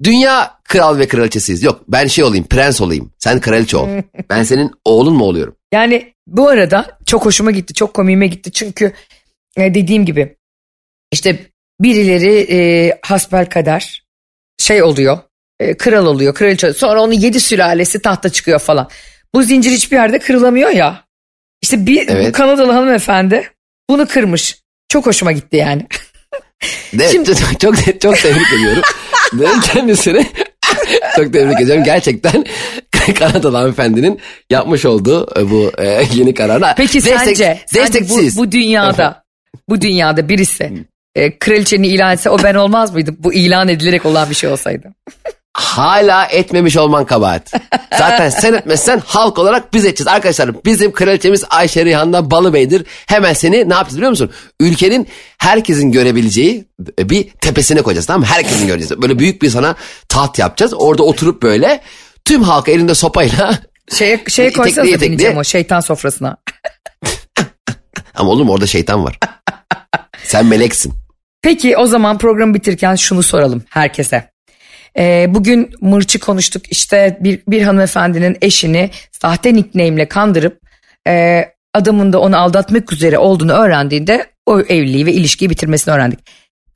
dünya 0.03 0.51
kral 0.63 0.97
ve 0.97 1.07
kraliçesiyiz. 1.07 1.63
Yok 1.63 1.81
ben 1.87 2.07
şey 2.07 2.23
olayım 2.23 2.45
prens 2.45 2.81
olayım. 2.81 3.11
Sen 3.19 3.41
kraliçe 3.41 3.77
ol. 3.77 3.87
ben 4.29 4.43
senin 4.43 4.71
oğlun 4.85 5.13
mu 5.13 5.25
oluyorum? 5.25 5.55
Yani 5.73 6.13
bu 6.27 6.47
arada 6.47 6.97
çok 7.05 7.25
hoşuma 7.25 7.51
gitti, 7.51 7.73
çok 7.73 7.93
komiğime 7.93 8.27
gitti. 8.27 8.51
Çünkü 8.51 8.93
e, 9.57 9.73
dediğim 9.73 10.05
gibi 10.05 10.35
işte 11.11 11.39
birileri 11.81 12.47
e, 12.51 12.91
hasbel 13.01 13.45
kader 13.45 14.03
şey 14.57 14.83
oluyor, 14.83 15.19
e, 15.59 15.77
kral 15.77 16.05
oluyor, 16.05 16.33
kraliçe. 16.33 16.73
Sonra 16.73 17.01
onun 17.01 17.13
yedi 17.13 17.39
sülalesi 17.39 18.01
tahta 18.01 18.29
çıkıyor 18.29 18.59
falan. 18.59 18.89
Bu 19.35 19.43
zincir 19.43 19.71
hiçbir 19.71 19.95
yerde 19.97 20.19
kırılamıyor 20.19 20.69
ya. 20.69 21.05
İşte 21.61 21.85
bir 21.85 22.07
Evet. 22.07 22.31
Kanadalı 22.31 22.71
hanımefendi 22.71 23.49
bunu 23.89 24.07
kırmış. 24.07 24.61
Çok 24.89 25.05
hoşuma 25.05 25.31
gitti 25.31 25.57
yani. 25.57 25.87
De, 26.93 27.09
Şimdi- 27.09 27.35
çok, 27.35 27.59
çok, 27.59 28.01
çok 28.01 28.17
tebrik 28.17 28.53
ediyorum. 28.59 28.83
Ben 29.33 29.61
kendisini 29.61 30.25
çok 31.15 31.33
tebrik 31.33 31.61
ediyorum. 31.61 31.83
Gerçekten 31.83 32.45
Kanadalı 33.19 33.57
hanımefendinin 33.57 34.19
yapmış 34.49 34.85
olduğu 34.85 35.39
e, 35.39 35.49
bu 35.51 35.71
e, 35.77 36.03
yeni 36.13 36.33
kararına 36.33 36.73
Peki 36.77 36.97
destek- 36.97 37.19
sence, 37.19 37.59
sence 37.65 38.09
bu, 38.09 38.19
bu 38.35 38.51
dünyada 38.51 39.20
bu 39.69 39.81
dünyada 39.81 40.29
birisi 40.29 40.85
e, 41.15 41.39
kraliçenin 41.39 41.83
ilan 41.83 42.13
etse 42.13 42.29
o 42.29 42.43
ben 42.43 42.55
olmaz 42.55 42.93
mıydım? 42.93 43.15
Bu 43.19 43.33
ilan 43.33 43.67
edilerek 43.67 44.05
olan 44.05 44.29
bir 44.29 44.35
şey 44.35 44.49
olsaydı. 44.49 44.87
Hala 45.53 46.25
etmemiş 46.25 46.77
olman 46.77 47.05
kabahat. 47.05 47.53
Zaten 47.97 48.29
sen 48.29 48.53
etmezsen 48.53 49.01
halk 49.05 49.39
olarak 49.39 49.73
biz 49.73 49.85
edeceğiz. 49.85 50.07
Arkadaşlar 50.07 50.65
bizim 50.65 50.91
kraliçemiz 50.91 51.43
Ayşe 51.49 51.85
Rihanna 51.85 52.31
Balıbey'dir. 52.31 52.85
Hemen 53.07 53.33
seni 53.33 53.69
ne 53.69 53.73
yapacağız 53.73 53.95
biliyor 53.97 54.09
musun? 54.09 54.31
Ülkenin 54.59 55.07
herkesin 55.37 55.91
görebileceği 55.91 56.65
bir 56.99 57.29
tepesine 57.29 57.81
koyacağız 57.81 58.05
tamam 58.05 58.19
mı? 58.21 58.25
Herkesin 58.27 58.67
göreceğiz. 58.67 59.01
Böyle 59.01 59.19
büyük 59.19 59.41
bir 59.41 59.49
sana 59.49 59.75
taht 60.09 60.39
yapacağız. 60.39 60.73
Orada 60.77 61.03
oturup 61.03 61.43
böyle 61.43 61.81
tüm 62.25 62.43
halk 62.43 62.69
elinde 62.69 62.95
sopayla 62.95 63.59
Şeye, 63.97 64.23
şeye 64.27 64.49
itekli. 64.49 65.01
bineceğim 65.01 65.37
o 65.37 65.43
şeytan 65.43 65.79
sofrasına. 65.79 66.37
ama 68.15 68.31
oğlum 68.31 68.49
orada 68.49 68.67
şeytan 68.67 69.03
var. 69.03 69.19
Sen 70.23 70.45
meleksin. 70.45 70.93
Peki 71.41 71.77
o 71.77 71.85
zaman 71.85 72.17
programı 72.17 72.53
bitirirken 72.53 72.95
şunu 72.95 73.23
soralım 73.23 73.63
herkese. 73.69 74.31
Ee, 74.97 75.25
bugün 75.29 75.71
mırçı 75.81 76.19
konuştuk 76.19 76.71
işte 76.71 77.17
bir, 77.21 77.39
bir 77.47 77.61
hanımefendinin 77.61 78.37
eşini 78.41 78.89
sahte 79.11 79.53
nickname'le 79.53 80.05
kandırıp 80.05 80.59
e, 81.07 81.45
adamın 81.73 82.13
da 82.13 82.19
onu 82.19 82.37
aldatmak 82.37 82.93
üzere 82.93 83.17
olduğunu 83.17 83.51
öğrendiğinde 83.51 84.25
o 84.45 84.61
evliliği 84.61 85.05
ve 85.05 85.13
ilişkiyi 85.13 85.49
bitirmesini 85.49 85.93
öğrendik. 85.93 86.19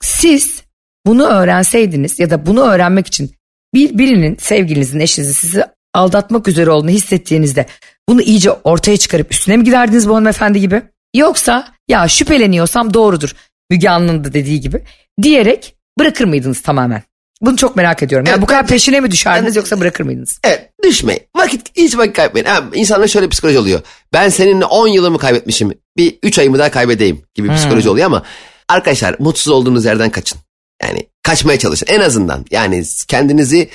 Siz 0.01 0.63
bunu 1.05 1.25
öğrenseydiniz 1.25 2.19
ya 2.19 2.29
da 2.29 2.45
bunu 2.45 2.61
öğrenmek 2.61 3.07
için 3.07 3.31
bir 3.73 3.97
birinin 3.97 4.37
sevgilinizin 4.39 4.99
eşinizi 4.99 5.33
sizi 5.33 5.63
aldatmak 5.93 6.47
üzere 6.47 6.69
olduğunu 6.69 6.89
hissettiğinizde 6.89 7.65
bunu 8.09 8.21
iyice 8.21 8.51
ortaya 8.51 8.97
çıkarıp 8.97 9.31
üstüne 9.31 9.57
mi 9.57 9.63
giderdiniz 9.63 10.09
bu 10.09 10.15
hanımefendi 10.15 10.59
gibi? 10.59 10.81
Yoksa 11.15 11.74
ya 11.87 12.07
şüpheleniyorsam 12.07 12.93
doğrudur 12.93 13.35
Müge 13.69 13.89
Anlı'nın 13.89 14.23
da 14.23 14.33
dediği 14.33 14.61
gibi 14.61 14.83
diyerek 15.21 15.75
bırakır 15.99 16.25
mıydınız 16.25 16.61
tamamen? 16.61 17.03
Bunu 17.41 17.57
çok 17.57 17.75
merak 17.75 18.03
ediyorum. 18.03 18.25
Yani 18.25 18.33
Evet, 18.33 18.41
bu 18.43 18.45
kadar 18.45 18.67
peşine 18.67 18.99
mi 18.99 19.11
düşerdiniz 19.11 19.55
yoksa 19.55 19.79
bırakır 19.79 20.03
mıydınız? 20.03 20.39
Evet 20.43 20.71
düşmeyin. 20.83 21.21
Vakit, 21.35 21.77
hiç 21.77 21.97
vakit 21.97 22.15
kaybetmeyin. 22.15 22.45
Ha, 22.47 22.63
insanlar 22.73 23.07
şöyle 23.07 23.29
psikoloji 23.29 23.59
oluyor. 23.59 23.81
Ben 24.13 24.29
seninle 24.29 24.65
10 24.65 24.87
yılımı 24.87 25.17
kaybetmişim. 25.17 25.71
Bir 25.97 26.19
3 26.23 26.39
ayımı 26.39 26.59
daha 26.59 26.71
kaybedeyim 26.71 27.21
gibi 27.35 27.49
bir 27.49 27.55
psikoloji 27.55 27.89
oluyor 27.89 28.05
ama 28.05 28.23
arkadaşlar 28.69 29.15
mutsuz 29.19 29.53
olduğunuz 29.53 29.85
yerden 29.85 30.09
kaçın. 30.09 30.39
Yani 30.83 31.07
kaçmaya 31.23 31.59
çalışın 31.59 31.87
en 31.89 31.99
azından. 31.99 32.45
Yani 32.51 32.83
kendinizi 33.07 33.69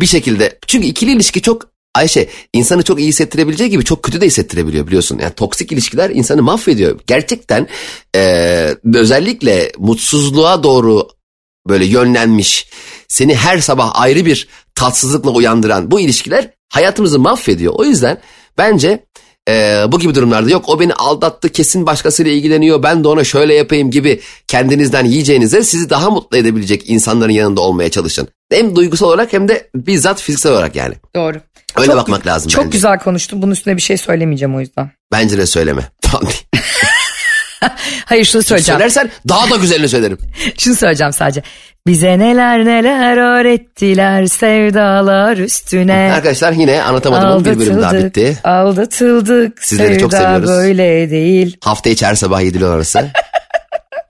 bir 0.00 0.06
şekilde 0.06 0.58
çünkü 0.66 0.86
ikili 0.86 1.12
ilişki 1.12 1.42
çok 1.42 1.70
Ayşe 1.96 2.28
insanı 2.52 2.82
çok 2.82 3.00
iyi 3.00 3.08
hissettirebileceği 3.08 3.70
gibi 3.70 3.84
çok 3.84 4.02
kötü 4.02 4.20
de 4.20 4.26
hissettirebiliyor 4.26 4.86
biliyorsun. 4.86 5.18
Yani 5.22 5.32
toksik 5.34 5.72
ilişkiler 5.72 6.10
insanı 6.10 6.42
mahvediyor. 6.42 7.00
Gerçekten 7.06 7.68
eee, 8.14 8.76
özellikle 8.94 9.72
mutsuzluğa 9.78 10.62
doğru 10.62 11.08
böyle 11.68 11.84
yönlenmiş, 11.84 12.66
seni 13.08 13.34
her 13.34 13.58
sabah 13.58 13.90
ayrı 13.94 14.26
bir 14.26 14.48
tatsızlıkla 14.74 15.30
uyandıran 15.30 15.90
bu 15.90 16.00
ilişkiler 16.00 16.50
hayatımızı 16.72 17.18
mahvediyor. 17.18 17.72
O 17.76 17.84
yüzden 17.84 18.20
bence 18.58 19.06
Ee, 19.48 19.84
bu 19.92 19.98
gibi 19.98 20.14
durumlarda 20.14 20.50
yok 20.50 20.68
o 20.68 20.80
beni 20.80 20.94
aldattı 20.94 21.48
kesin 21.48 21.86
başkasıyla 21.86 22.32
ilgileniyor 22.32 22.82
ben 22.82 23.04
de 23.04 23.08
ona 23.08 23.24
şöyle 23.24 23.54
yapayım 23.54 23.90
gibi 23.90 24.20
kendinizden 24.48 25.04
yiyeceğinize 25.04 25.62
sizi 25.62 25.90
daha 25.90 26.10
mutlu 26.10 26.36
edebilecek 26.36 26.90
insanların 26.90 27.32
yanında 27.32 27.60
olmaya 27.60 27.90
çalışın. 27.90 28.28
Hem 28.52 28.76
duygusal 28.76 29.06
olarak 29.06 29.32
hem 29.32 29.48
de 29.48 29.68
bizzat 29.74 30.20
fiziksel 30.20 30.52
olarak 30.52 30.76
yani. 30.76 30.94
Doğru. 31.16 31.36
Öyle 31.76 31.86
Çok- 31.86 31.96
bakmak 31.96 32.26
lazım 32.26 32.48
Çok 32.48 32.64
bence. 32.64 32.72
güzel 32.76 32.98
konuştun. 32.98 33.42
Bunun 33.42 33.52
üstüne 33.52 33.76
bir 33.76 33.82
şey 33.82 33.96
söylemeyeceğim 33.96 34.54
o 34.56 34.60
yüzden. 34.60 34.90
Bence 35.12 35.38
de 35.38 35.46
söyleme. 35.46 35.82
Diye. 36.22 36.60
Hayır 38.04 38.24
şunu 38.24 38.42
söyleyeceğim. 38.42 38.78
Söylersen 38.78 39.10
daha 39.28 39.50
da 39.50 39.56
güzelini 39.56 39.88
söylerim. 39.88 40.18
Şunu 40.58 40.74
söyleyeceğim 40.74 41.12
sadece. 41.12 41.42
Bize 41.86 42.18
neler 42.18 42.64
neler 42.64 43.16
öğrettiler 43.16 44.26
sevdalar 44.26 45.36
üstüne. 45.36 46.12
Arkadaşlar 46.14 46.52
yine 46.52 46.82
anlatamadığım 46.82 47.44
bir 47.44 47.58
bölüm 47.58 47.82
daha 47.82 47.94
bitti. 47.94 48.38
Aldatıldık. 48.44 49.64
Sizleri 49.64 49.98
çok 49.98 50.12
seviyoruz. 50.12 50.48
böyle 50.48 51.10
değil. 51.10 51.56
Hafta 51.64 51.90
içi 51.90 52.06
her 52.06 52.14
sabah 52.14 52.42
7 52.42 52.66
arası. 52.66 53.10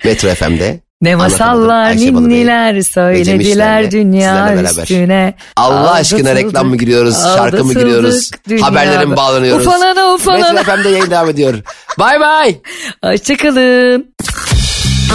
Metro 0.04 0.28
FM'de. 0.28 0.80
Ne 1.02 1.16
masallar 1.16 1.96
ninniler 1.96 2.80
söylediler 2.82 3.90
dünya 3.90 4.62
üstüne. 4.62 5.34
Allah 5.56 5.92
aşkına 5.92 6.34
reklam 6.34 6.68
mı 6.68 6.76
giriyoruz, 6.76 7.22
şarkı 7.22 7.64
mı 7.64 7.74
giriyoruz, 7.74 8.30
haberlere 8.60 9.04
mi 9.04 9.16
bağlanıyoruz? 9.16 9.66
Ufalana 9.66 10.14
ufalana. 10.14 10.52
Metro 10.52 10.76
FM'de 10.76 10.88
yayın 10.88 11.10
devam 11.10 11.30
ediyor. 11.30 11.54
Bay 11.98 12.20
bay. 12.20 12.56
Hoşçakalın. 13.04 14.14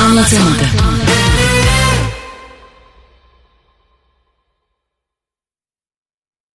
Anlatamadım. 0.06 0.81